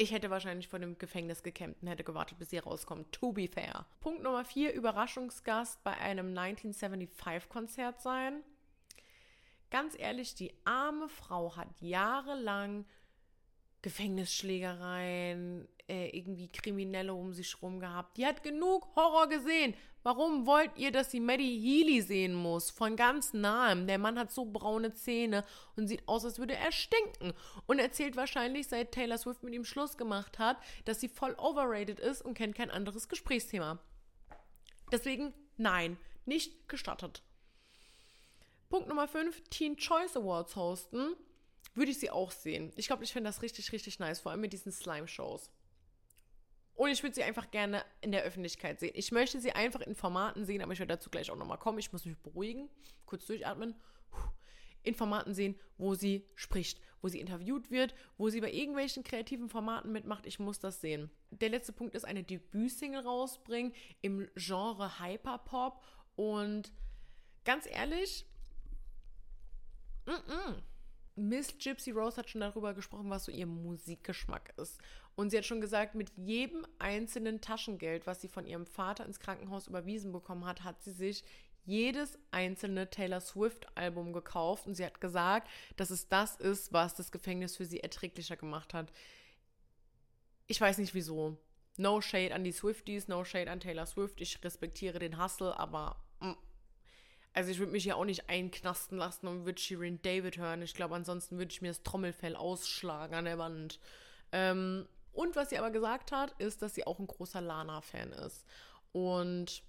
[0.00, 3.12] Ich hätte wahrscheinlich vor dem Gefängnis gecampt und hätte gewartet, bis sie rauskommt.
[3.12, 3.84] To be fair.
[4.00, 8.42] Punkt Nummer 4, Überraschungsgast bei einem 1975-Konzert sein.
[9.68, 12.86] Ganz ehrlich, die arme Frau hat jahrelang
[13.82, 18.16] Gefängnisschlägereien, äh, irgendwie Kriminelle um sich rum gehabt.
[18.16, 19.74] Die hat genug Horror gesehen.
[20.02, 22.70] Warum wollt ihr, dass sie Maddie Healy sehen muss?
[22.70, 23.86] Von ganz nahem.
[23.86, 25.44] Der Mann hat so braune Zähne
[25.76, 27.34] und sieht aus, als würde er stinken.
[27.66, 31.98] Und erzählt wahrscheinlich, seit Taylor Swift mit ihm Schluss gemacht hat, dass sie voll overrated
[31.98, 33.78] ist und kennt kein anderes Gesprächsthema.
[34.92, 37.22] Deswegen nein, nicht gestattet.
[38.70, 41.16] Punkt Nummer 5, Teen Choice Awards hosten.
[41.74, 42.72] Würde ich sie auch sehen.
[42.76, 45.50] Ich glaube, ich finde das richtig, richtig nice, vor allem mit diesen Slime-Shows.
[46.80, 48.92] Und ich würde sie einfach gerne in der Öffentlichkeit sehen.
[48.94, 51.78] Ich möchte sie einfach in Formaten sehen, aber ich werde dazu gleich auch nochmal kommen.
[51.78, 52.70] Ich muss mich beruhigen,
[53.04, 53.74] kurz durchatmen.
[54.82, 59.50] In Formaten sehen, wo sie spricht, wo sie interviewt wird, wo sie bei irgendwelchen kreativen
[59.50, 60.24] Formaten mitmacht.
[60.24, 61.10] Ich muss das sehen.
[61.28, 65.84] Der letzte Punkt ist eine Debütsingle rausbringen im Genre Hyperpop.
[66.16, 66.72] Und
[67.44, 68.24] ganz ehrlich,
[70.06, 70.62] mm -mm.
[71.16, 74.80] Miss Gypsy Rose hat schon darüber gesprochen, was so ihr Musikgeschmack ist.
[75.16, 79.20] Und sie hat schon gesagt, mit jedem einzelnen Taschengeld, was sie von ihrem Vater ins
[79.20, 81.24] Krankenhaus überwiesen bekommen hat, hat sie sich
[81.64, 84.66] jedes einzelne Taylor Swift-Album gekauft.
[84.66, 88.74] Und sie hat gesagt, dass es das ist, was das Gefängnis für sie erträglicher gemacht
[88.74, 88.92] hat.
[90.46, 91.36] Ich weiß nicht wieso.
[91.76, 94.20] No shade an die Swifties, no shade an Taylor Swift.
[94.20, 95.96] Ich respektiere den Hustle, aber.
[96.20, 96.32] Mm.
[97.32, 100.62] Also ich würde mich ja auch nicht einknasten lassen und würde Shirin David hören.
[100.62, 103.78] Ich glaube, ansonsten würde ich mir das Trommelfell ausschlagen an der Wand.
[104.32, 108.44] Ähm, und was sie aber gesagt hat, ist, dass sie auch ein großer Lana-Fan ist.
[108.92, 109.62] Und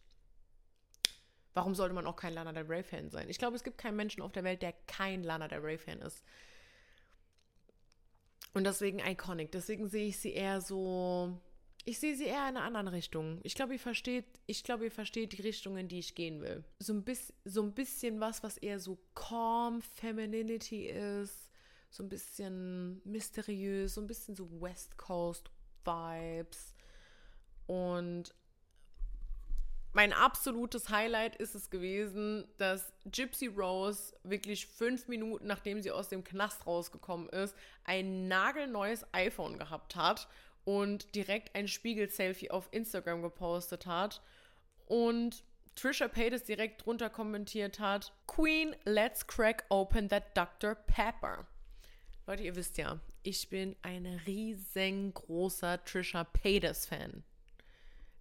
[1.54, 3.30] warum sollte man auch kein Lana Del Rey-Fan sein?
[3.30, 6.24] Ich glaube, es gibt keinen Menschen auf der Welt, der kein Lana Del Rey-Fan ist.
[8.54, 9.52] Und deswegen iconic.
[9.52, 11.38] Deswegen sehe ich sie eher so.
[11.86, 13.40] Ich sehe sie eher in einer anderen Richtung.
[13.44, 16.64] Ich glaube, ihr versteht, ich glaube, ihr versteht die Richtung, in die ich gehen will.
[16.78, 21.51] So ein, bis, so ein bisschen was, was eher so calm Femininity ist
[21.92, 25.52] so ein bisschen mysteriös, so ein bisschen so West Coast
[25.84, 26.74] Vibes.
[27.68, 28.34] Und
[29.94, 36.08] mein absolutes Highlight ist es gewesen, dass Gypsy Rose wirklich fünf Minuten nachdem sie aus
[36.08, 40.30] dem Knast rausgekommen ist, ein nagelneues iPhone gehabt hat
[40.64, 44.22] und direkt ein Spiegel-Selfie auf Instagram gepostet hat.
[44.86, 45.44] Und
[45.76, 50.76] Trisha Paytas direkt drunter kommentiert hat: Queen, let's crack open that Dr.
[50.76, 51.48] Pepper.
[52.32, 57.26] Leute, ihr wisst ja, ich bin ein riesengroßer Trisha Paytas-Fan.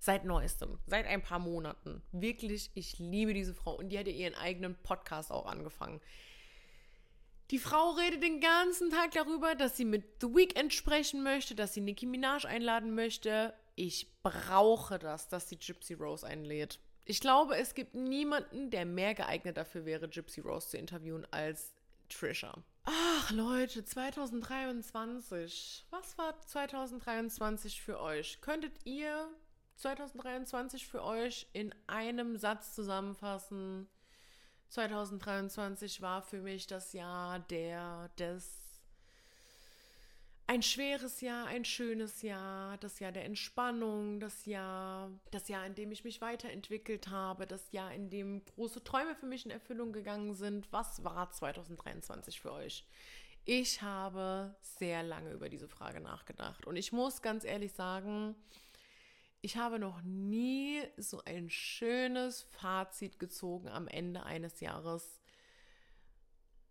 [0.00, 2.02] Seit neuestem, seit ein paar Monaten.
[2.11, 3.76] Wirklich, ich liebe diese Frau.
[3.76, 6.00] Und die hat ja ihren eigenen Podcast auch angefangen.
[7.52, 11.74] Die Frau redet den ganzen Tag darüber, dass sie mit The Weeknd sprechen möchte, dass
[11.74, 13.54] sie Nicki Minaj einladen möchte.
[13.76, 16.80] Ich brauche das, dass sie Gypsy Rose einlädt.
[17.04, 21.72] Ich glaube, es gibt niemanden, der mehr geeignet dafür wäre, Gypsy Rose zu interviewen als
[22.08, 22.64] Trisha.
[22.84, 25.86] Ach Leute, 2023.
[25.90, 28.40] Was war 2023 für euch?
[28.40, 29.28] Könntet ihr
[29.76, 33.88] 2023 für euch in einem Satz zusammenfassen?
[34.68, 38.59] 2023 war für mich das Jahr der des
[40.51, 45.76] ein schweres Jahr, ein schönes Jahr, das Jahr der Entspannung, das Jahr, das Jahr, in
[45.76, 49.92] dem ich mich weiterentwickelt habe, das Jahr, in dem große Träume für mich in Erfüllung
[49.92, 50.66] gegangen sind.
[50.72, 52.84] Was war 2023 für euch?
[53.44, 58.34] Ich habe sehr lange über diese Frage nachgedacht und ich muss ganz ehrlich sagen,
[59.42, 65.20] ich habe noch nie so ein schönes Fazit gezogen am Ende eines Jahres,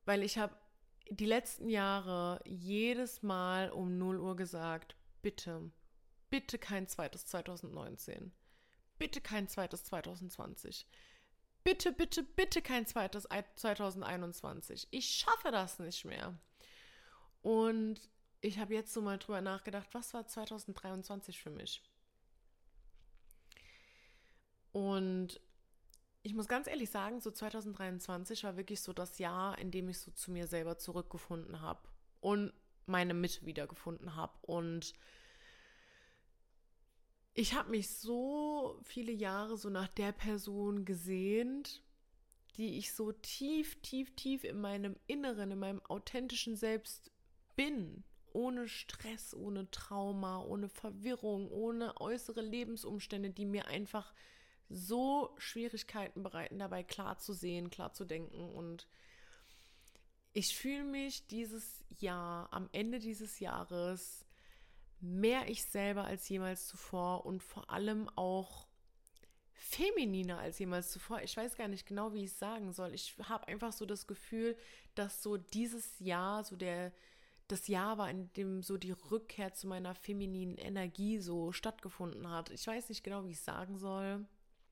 [0.03, 0.53] weil ich habe
[1.09, 5.71] die letzten Jahre jedes Mal um 0 Uhr gesagt, bitte,
[6.29, 8.31] bitte kein zweites 2019.
[8.97, 10.85] Bitte kein zweites 2020.
[11.63, 14.87] Bitte, bitte, bitte kein zweites 2021.
[14.91, 16.37] Ich schaffe das nicht mehr.
[17.41, 17.99] Und
[18.41, 21.83] ich habe jetzt so mal drüber nachgedacht, was war 2023 für mich?
[24.71, 25.41] Und
[26.21, 29.99] ich muss ganz ehrlich sagen, so 2023 war wirklich so das Jahr, in dem ich
[29.99, 31.87] so zu mir selber zurückgefunden habe
[32.19, 32.53] und
[32.85, 34.33] meine Mitte wiedergefunden habe.
[34.41, 34.93] Und
[37.33, 41.81] ich habe mich so viele Jahre so nach der Person gesehnt,
[42.57, 47.11] die ich so tief, tief, tief in meinem Inneren, in meinem authentischen Selbst
[47.55, 48.03] bin.
[48.33, 54.13] Ohne Stress, ohne Trauma, ohne Verwirrung, ohne äußere Lebensumstände, die mir einfach
[54.69, 58.53] so Schwierigkeiten bereiten, dabei klar zu sehen, klar zu denken.
[58.53, 58.87] Und
[60.33, 64.25] ich fühle mich dieses Jahr, am Ende dieses Jahres,
[65.01, 68.67] mehr ich selber als jemals zuvor und vor allem auch
[69.53, 71.21] femininer als jemals zuvor.
[71.21, 72.93] Ich weiß gar nicht genau, wie ich es sagen soll.
[72.93, 74.55] Ich habe einfach so das Gefühl,
[74.93, 76.93] dass so dieses Jahr, so der,
[77.47, 82.51] das Jahr war, in dem so die Rückkehr zu meiner femininen Energie so stattgefunden hat.
[82.51, 84.27] Ich weiß nicht genau, wie ich es sagen soll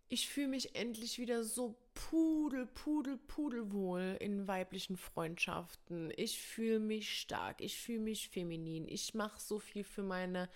[0.10, 6.14] ich fühle mich endlich wieder so pudel, pudel, pudelwohl in weiblichen Freundschaften.
[6.16, 8.88] Ich fühle mich stark, ich fühle mich feminin.
[8.88, 10.49] Ich mache so viel für meine,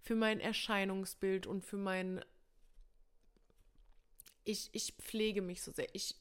[0.00, 2.24] für mein Erscheinungsbild und für mein.
[4.42, 5.88] Ich, ich pflege mich so sehr.
[5.92, 6.16] Ich,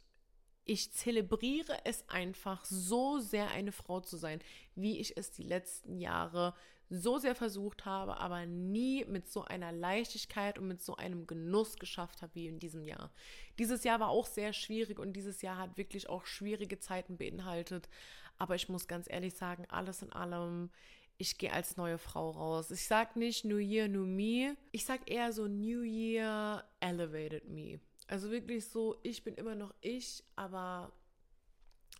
[0.64, 4.42] ich zelebriere es einfach so sehr, eine Frau zu sein,
[4.76, 6.54] wie ich es die letzten Jahre
[6.90, 11.78] so sehr versucht habe, aber nie mit so einer Leichtigkeit und mit so einem Genuss
[11.78, 13.12] geschafft habe wie in diesem Jahr.
[13.58, 17.90] Dieses Jahr war auch sehr schwierig und dieses Jahr hat wirklich auch schwierige Zeiten beinhaltet.
[18.38, 20.70] Aber ich muss ganz ehrlich sagen, alles in allem,
[21.18, 22.72] ich gehe als neue Frau raus.
[22.72, 24.58] Ich sage nicht New Year, New Me.
[24.72, 27.80] Ich sage eher so New Year Elevated Me.
[28.08, 30.92] Also wirklich so, ich bin immer noch ich, aber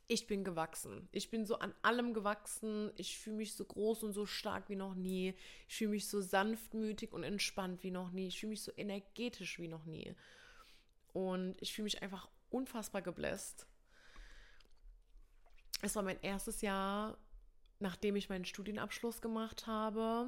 [0.08, 1.08] ich bin gewachsen.
[1.12, 2.92] Ich bin so an allem gewachsen.
[2.96, 5.34] Ich fühle mich so groß und so stark wie noch nie.
[5.68, 8.28] Ich fühle mich so sanftmütig und entspannt wie noch nie.
[8.28, 10.14] Ich fühle mich so energetisch wie noch nie.
[11.14, 13.66] Und ich fühle mich einfach unfassbar gebläst.
[15.82, 17.18] Es war mein erstes Jahr,
[17.80, 20.28] nachdem ich meinen Studienabschluss gemacht habe.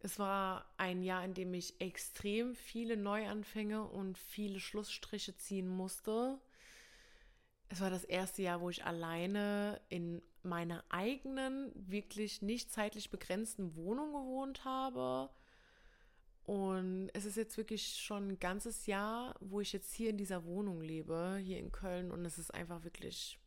[0.00, 6.38] Es war ein Jahr, in dem ich extrem viele Neuanfänge und viele Schlussstriche ziehen musste
[7.68, 13.74] es war das erste Jahr, wo ich alleine in meiner eigenen, wirklich nicht zeitlich begrenzten
[13.76, 15.30] Wohnung gewohnt habe.
[16.44, 20.44] Und es ist jetzt wirklich schon ein ganzes Jahr, wo ich jetzt hier in dieser
[20.46, 22.10] Wohnung lebe, hier in Köln.
[22.10, 23.38] Und es ist einfach wirklich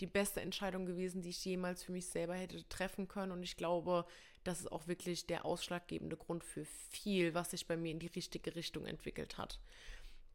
[0.00, 3.30] die beste Entscheidung gewesen, die ich jemals für mich selber hätte treffen können.
[3.30, 4.04] Und ich glaube,
[4.42, 8.06] das ist auch wirklich der ausschlaggebende Grund für viel, was sich bei mir in die
[8.08, 9.60] richtige Richtung entwickelt hat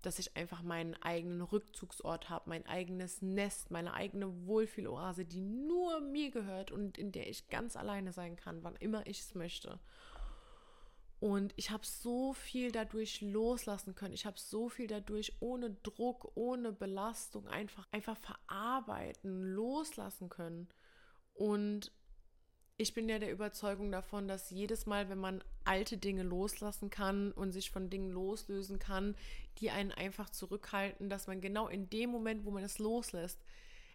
[0.06, 6.02] dass ich einfach meinen eigenen Rückzugsort habe, mein eigenes Nest, meine eigene Wohlfühloase, die nur
[6.02, 9.80] mir gehört und in der ich ganz alleine sein kann, wann immer ich es möchte.
[11.20, 14.14] Und ich habe so viel dadurch loslassen können.
[14.14, 20.68] Ich habe so viel dadurch ohne Druck, ohne Belastung einfach, einfach verarbeiten, loslassen können.
[21.34, 21.94] Und
[22.78, 27.32] ich bin ja der Überzeugung davon, dass jedes Mal, wenn man alte Dinge loslassen kann
[27.32, 29.16] und sich von Dingen loslösen kann,
[29.60, 33.40] die einen einfach zurückhalten, dass man genau in dem Moment, wo man es loslässt,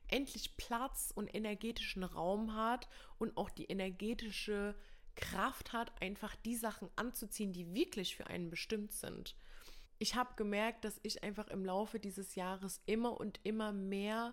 [0.06, 4.74] endlich Platz und energetischen Raum hat und auch die energetische
[5.16, 9.34] Kraft hat, einfach die Sachen anzuziehen, die wirklich für einen bestimmt sind.
[9.98, 14.32] Ich habe gemerkt, dass ich einfach im Laufe dieses Jahres immer und immer mehr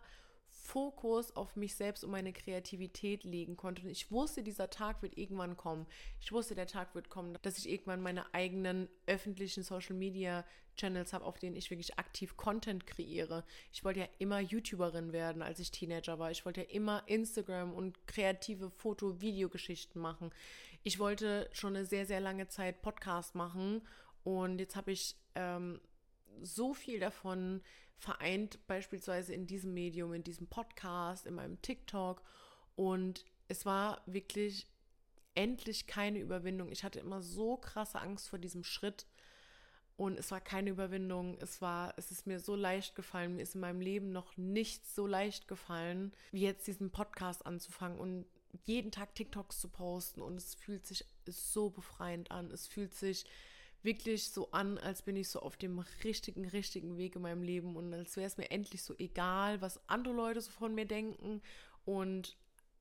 [0.66, 3.84] Fokus auf mich selbst und meine Kreativität legen konnte.
[3.84, 5.86] Und ich wusste, dieser Tag wird irgendwann kommen.
[6.20, 10.44] Ich wusste, der Tag wird kommen, dass ich irgendwann meine eigenen öffentlichen Social Media
[10.76, 13.46] Channels habe, auf denen ich wirklich aktiv Content kreiere.
[13.72, 16.32] Ich wollte ja immer YouTuberin werden, als ich Teenager war.
[16.32, 20.32] Ich wollte ja immer Instagram und kreative Foto-Videogeschichten machen.
[20.84, 23.82] Ich wollte schon eine sehr, sehr lange Zeit Podcast machen.
[24.24, 25.80] Und jetzt habe ich ähm,
[26.42, 27.62] so viel davon
[27.98, 32.22] vereint, beispielsweise in diesem Medium, in diesem Podcast, in meinem TikTok.
[32.76, 34.68] Und es war wirklich
[35.34, 36.72] endlich keine Überwindung.
[36.72, 39.06] Ich hatte immer so krasse Angst vor diesem Schritt.
[39.98, 41.38] Und es war keine Überwindung.
[41.40, 43.36] Es war, es ist mir so leicht gefallen.
[43.36, 47.98] Mir ist in meinem Leben noch nichts so leicht gefallen, wie jetzt diesen Podcast anzufangen
[47.98, 48.26] und
[48.66, 50.22] jeden Tag TikToks zu posten.
[50.22, 52.52] Und es fühlt sich so befreiend an.
[52.52, 53.26] Es fühlt sich
[53.86, 57.76] wirklich so an, als bin ich so auf dem richtigen, richtigen Weg in meinem Leben
[57.76, 61.42] und als wäre es mir endlich so egal, was andere Leute so von mir denken
[61.86, 62.36] und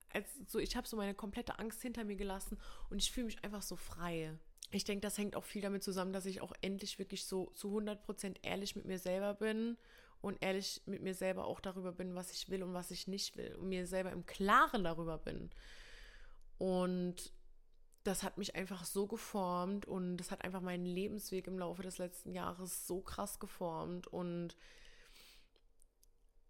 [0.09, 2.57] als so, ich habe so meine komplette Angst hinter mir gelassen
[2.89, 4.33] und ich fühle mich einfach so frei.
[4.71, 7.77] Ich denke, das hängt auch viel damit zusammen, dass ich auch endlich wirklich so zu
[7.77, 9.77] 100% ehrlich mit mir selber bin
[10.21, 13.37] und ehrlich mit mir selber auch darüber bin, was ich will und was ich nicht
[13.37, 15.51] will und mir selber im Klaren darüber bin.
[16.57, 17.31] Und
[18.05, 21.97] das hat mich einfach so geformt und das hat einfach meinen Lebensweg im Laufe des
[21.97, 24.55] letzten Jahres so krass geformt und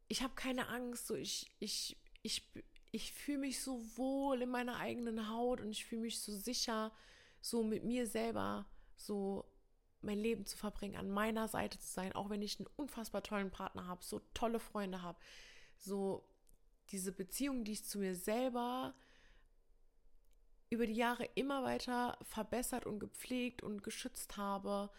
[0.10, 2.44] ich habe keine Angst, so ich, ich, ich,
[2.92, 6.92] ich fühle mich so wohl in meiner eigenen Haut und ich fühle mich so sicher,
[7.40, 8.66] so mit mir selber
[8.98, 9.46] so
[10.02, 13.50] mein Leben zu verbringen, an meiner Seite zu sein, auch wenn ich einen unfassbar tollen
[13.50, 15.18] Partner habe, so tolle Freunde habe,
[15.78, 16.28] so
[16.92, 18.94] diese Beziehung, die ich zu mir selber
[20.70, 24.90] über die Jahre immer weiter verbessert und gepflegt und geschützt habe,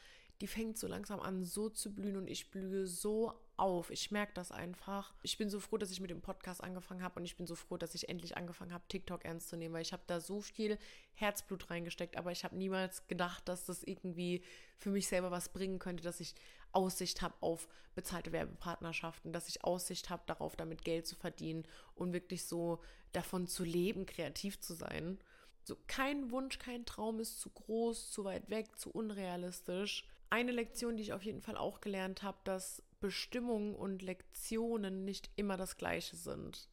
[0.40, 3.90] die fängt so langsam an, so zu blühen und ich blühe so auf.
[3.90, 5.14] Ich merke das einfach.
[5.22, 7.54] Ich bin so froh, dass ich mit dem Podcast angefangen habe und ich bin so
[7.54, 10.42] froh, dass ich endlich angefangen habe, TikTok ernst zu nehmen, weil ich habe da so
[10.42, 10.78] viel
[11.14, 14.42] Herzblut reingesteckt, aber ich habe niemals gedacht, dass das irgendwie
[14.76, 16.34] für mich selber was bringen könnte, dass ich
[16.72, 21.64] Aussicht habe auf bezahlte Werbepartnerschaften, dass ich Aussicht habe darauf, damit Geld zu verdienen
[21.94, 25.18] und wirklich so davon zu leben, kreativ zu sein.
[25.66, 30.06] So kein Wunsch, kein Traum ist zu groß, zu weit weg, zu unrealistisch.
[30.30, 35.28] Eine Lektion, die ich auf jeden Fall auch gelernt habe, dass Bestimmungen und Lektionen nicht
[35.34, 36.68] immer das gleiche sind.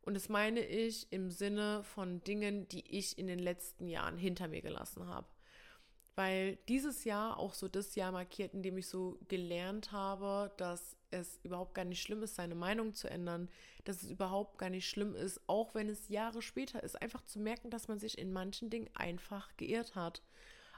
[0.00, 4.48] Und das meine ich im Sinne von Dingen, die ich in den letzten Jahren hinter
[4.48, 5.28] mir gelassen habe.
[6.14, 10.96] Weil dieses Jahr auch so das Jahr markiert, in dem ich so gelernt habe, dass
[11.10, 13.48] es überhaupt gar nicht schlimm ist, seine Meinung zu ändern,
[13.84, 17.38] dass es überhaupt gar nicht schlimm ist, auch wenn es Jahre später ist, einfach zu
[17.38, 20.22] merken, dass man sich in manchen Dingen einfach geirrt hat.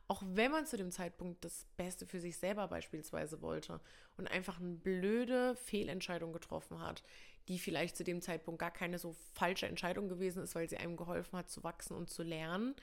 [0.07, 3.81] Auch wenn man zu dem Zeitpunkt das Beste für sich selber beispielsweise wollte
[4.19, 7.03] und einfach eine blöde Fehlentscheidung getroffen hat,
[7.49, 10.97] die vielleicht zu dem Zeitpunkt gar keine so falsche Entscheidung gewesen ist, weil sie einem
[10.97, 12.75] geholfen hat zu wachsen und zu lernen.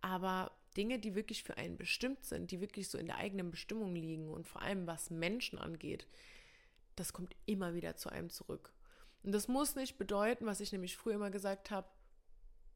[0.00, 3.94] Aber Dinge, die wirklich für einen bestimmt sind, die wirklich so in der eigenen Bestimmung
[3.94, 6.06] liegen und vor allem was Menschen angeht,
[6.96, 8.72] das kommt immer wieder zu einem zurück.
[9.22, 11.88] Und das muss nicht bedeuten, was ich nämlich früher immer gesagt habe,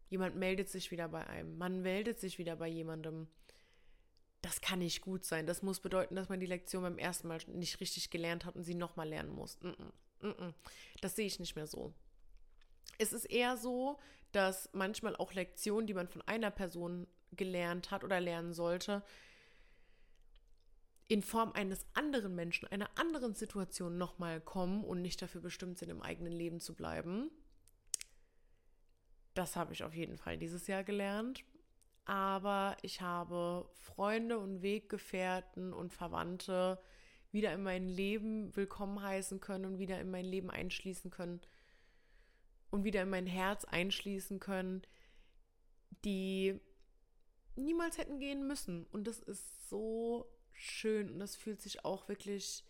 [0.08, 3.28] jemand meldet sich wieder bei einem, man meldet sich wieder bei jemandem
[4.46, 5.46] das kann nicht gut sein.
[5.46, 8.62] Das muss bedeuten, dass man die Lektion beim ersten Mal nicht richtig gelernt hat und
[8.62, 9.58] sie nochmal lernen muss.
[9.60, 9.70] Mm
[10.22, 10.54] -mm, mm
[11.00, 11.92] das sehe ich nicht mehr so.
[12.98, 13.98] Es ist eher so,
[14.32, 17.06] dass manchmal auch Lektionen, die man von einer Person
[17.36, 19.02] gelernt hat oder lernen sollte,
[21.08, 25.88] in Form eines anderen Menschen, einer anderen Situation nochmal kommen und nicht dafür bestimmt sind,
[25.88, 27.30] im eigenen Leben zu bleiben.
[29.34, 31.44] Das habe ich auf jeden Fall dieses Jahr gelernt
[32.06, 36.80] aber ich habe Freunde und Weggefährten und Verwandte
[37.32, 41.40] wieder in mein Leben willkommen heißen können und wieder in mein Leben einschließen können
[42.70, 44.82] und wieder in mein Herz einschließen können,
[46.04, 46.60] die
[47.56, 48.86] niemals hätten gehen müssen.
[48.92, 52.64] Und das ist so schön und das fühlt sich auch wirklich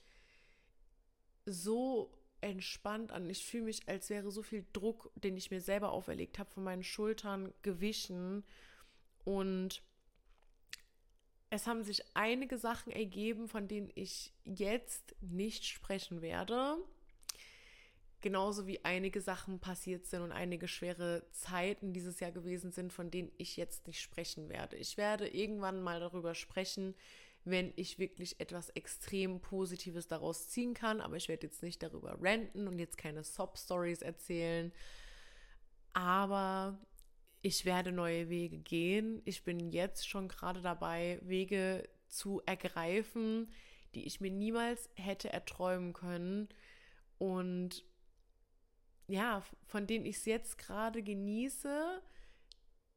[1.44, 3.28] so entspannt an.
[3.30, 6.64] Ich fühle mich, als wäre so viel Druck, den ich mir selber auferlegt habe, von
[6.64, 8.44] meinen Schultern gewichen
[9.24, 9.82] und
[11.50, 16.76] es haben sich einige Sachen ergeben, von denen ich jetzt nicht sprechen werde.
[18.26, 23.08] Genauso wie einige Sachen passiert sind und einige schwere Zeiten dieses Jahr gewesen sind, von
[23.08, 24.74] denen ich jetzt nicht sprechen werde.
[24.74, 26.96] Ich werde irgendwann mal darüber sprechen,
[27.44, 31.00] wenn ich wirklich etwas extrem Positives daraus ziehen kann.
[31.00, 34.72] Aber ich werde jetzt nicht darüber ranten und jetzt keine Sob-Stories erzählen.
[35.92, 36.80] Aber
[37.42, 39.22] ich werde neue Wege gehen.
[39.24, 43.52] Ich bin jetzt schon gerade dabei, Wege zu ergreifen,
[43.94, 46.48] die ich mir niemals hätte erträumen können.
[47.18, 47.84] Und
[49.08, 52.02] ja, von denen ich es jetzt gerade genieße,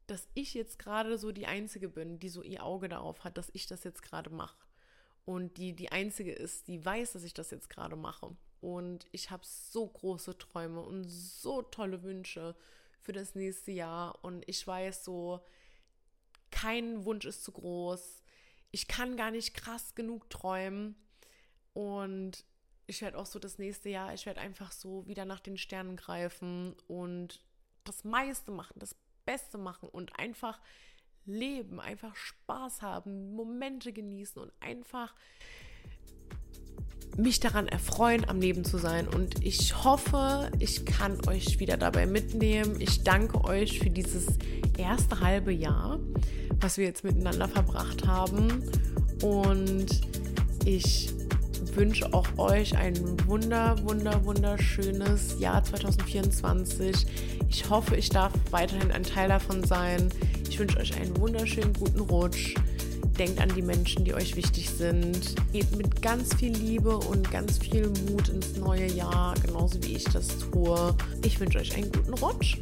[0.07, 3.49] dass ich jetzt gerade so die Einzige bin, die so ihr Auge darauf hat, dass
[3.53, 4.57] ich das jetzt gerade mache.
[5.25, 8.35] Und die die Einzige ist, die weiß, dass ich das jetzt gerade mache.
[8.61, 12.55] Und ich habe so große Träume und so tolle Wünsche
[12.99, 14.23] für das nächste Jahr.
[14.23, 15.45] Und ich weiß so,
[16.49, 18.23] kein Wunsch ist zu groß.
[18.71, 20.95] Ich kann gar nicht krass genug träumen.
[21.73, 22.43] Und
[22.89, 25.95] ich werde auch so das nächste Jahr, ich werde einfach so wieder nach den Sternen
[25.95, 27.39] greifen und
[27.83, 30.59] das meiste machen, das Beste machen und einfach
[31.25, 35.13] leben, einfach Spaß haben, Momente genießen und einfach
[37.15, 39.07] mich daran erfreuen, am Leben zu sein.
[39.07, 42.79] Und ich hoffe, ich kann euch wieder dabei mitnehmen.
[42.79, 44.25] Ich danke euch für dieses
[44.77, 45.99] erste halbe Jahr,
[46.59, 48.63] was wir jetzt miteinander verbracht haben.
[49.21, 50.01] Und
[50.65, 51.18] ich
[51.79, 52.93] wünsche auch euch ein
[53.25, 57.05] wunder, wunder, wunderschönes Jahr 2024.
[57.47, 60.09] Ich hoffe, ich darf weiterhin ein Teil davon sein.
[60.49, 62.55] Ich wünsche euch einen wunderschönen guten Rutsch.
[63.17, 65.35] Denkt an die Menschen, die euch wichtig sind.
[65.53, 70.03] Geht mit ganz viel Liebe und ganz viel Mut ins neue Jahr, genauso wie ich
[70.03, 70.93] das tue.
[71.23, 72.57] Ich wünsche euch einen guten Rutsch.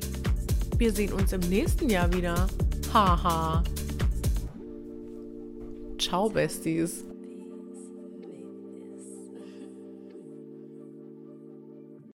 [0.78, 2.45] Wir sehen uns im nächsten Jahr wieder.
[2.93, 3.63] Haha.
[5.97, 7.03] Ciao, Besties.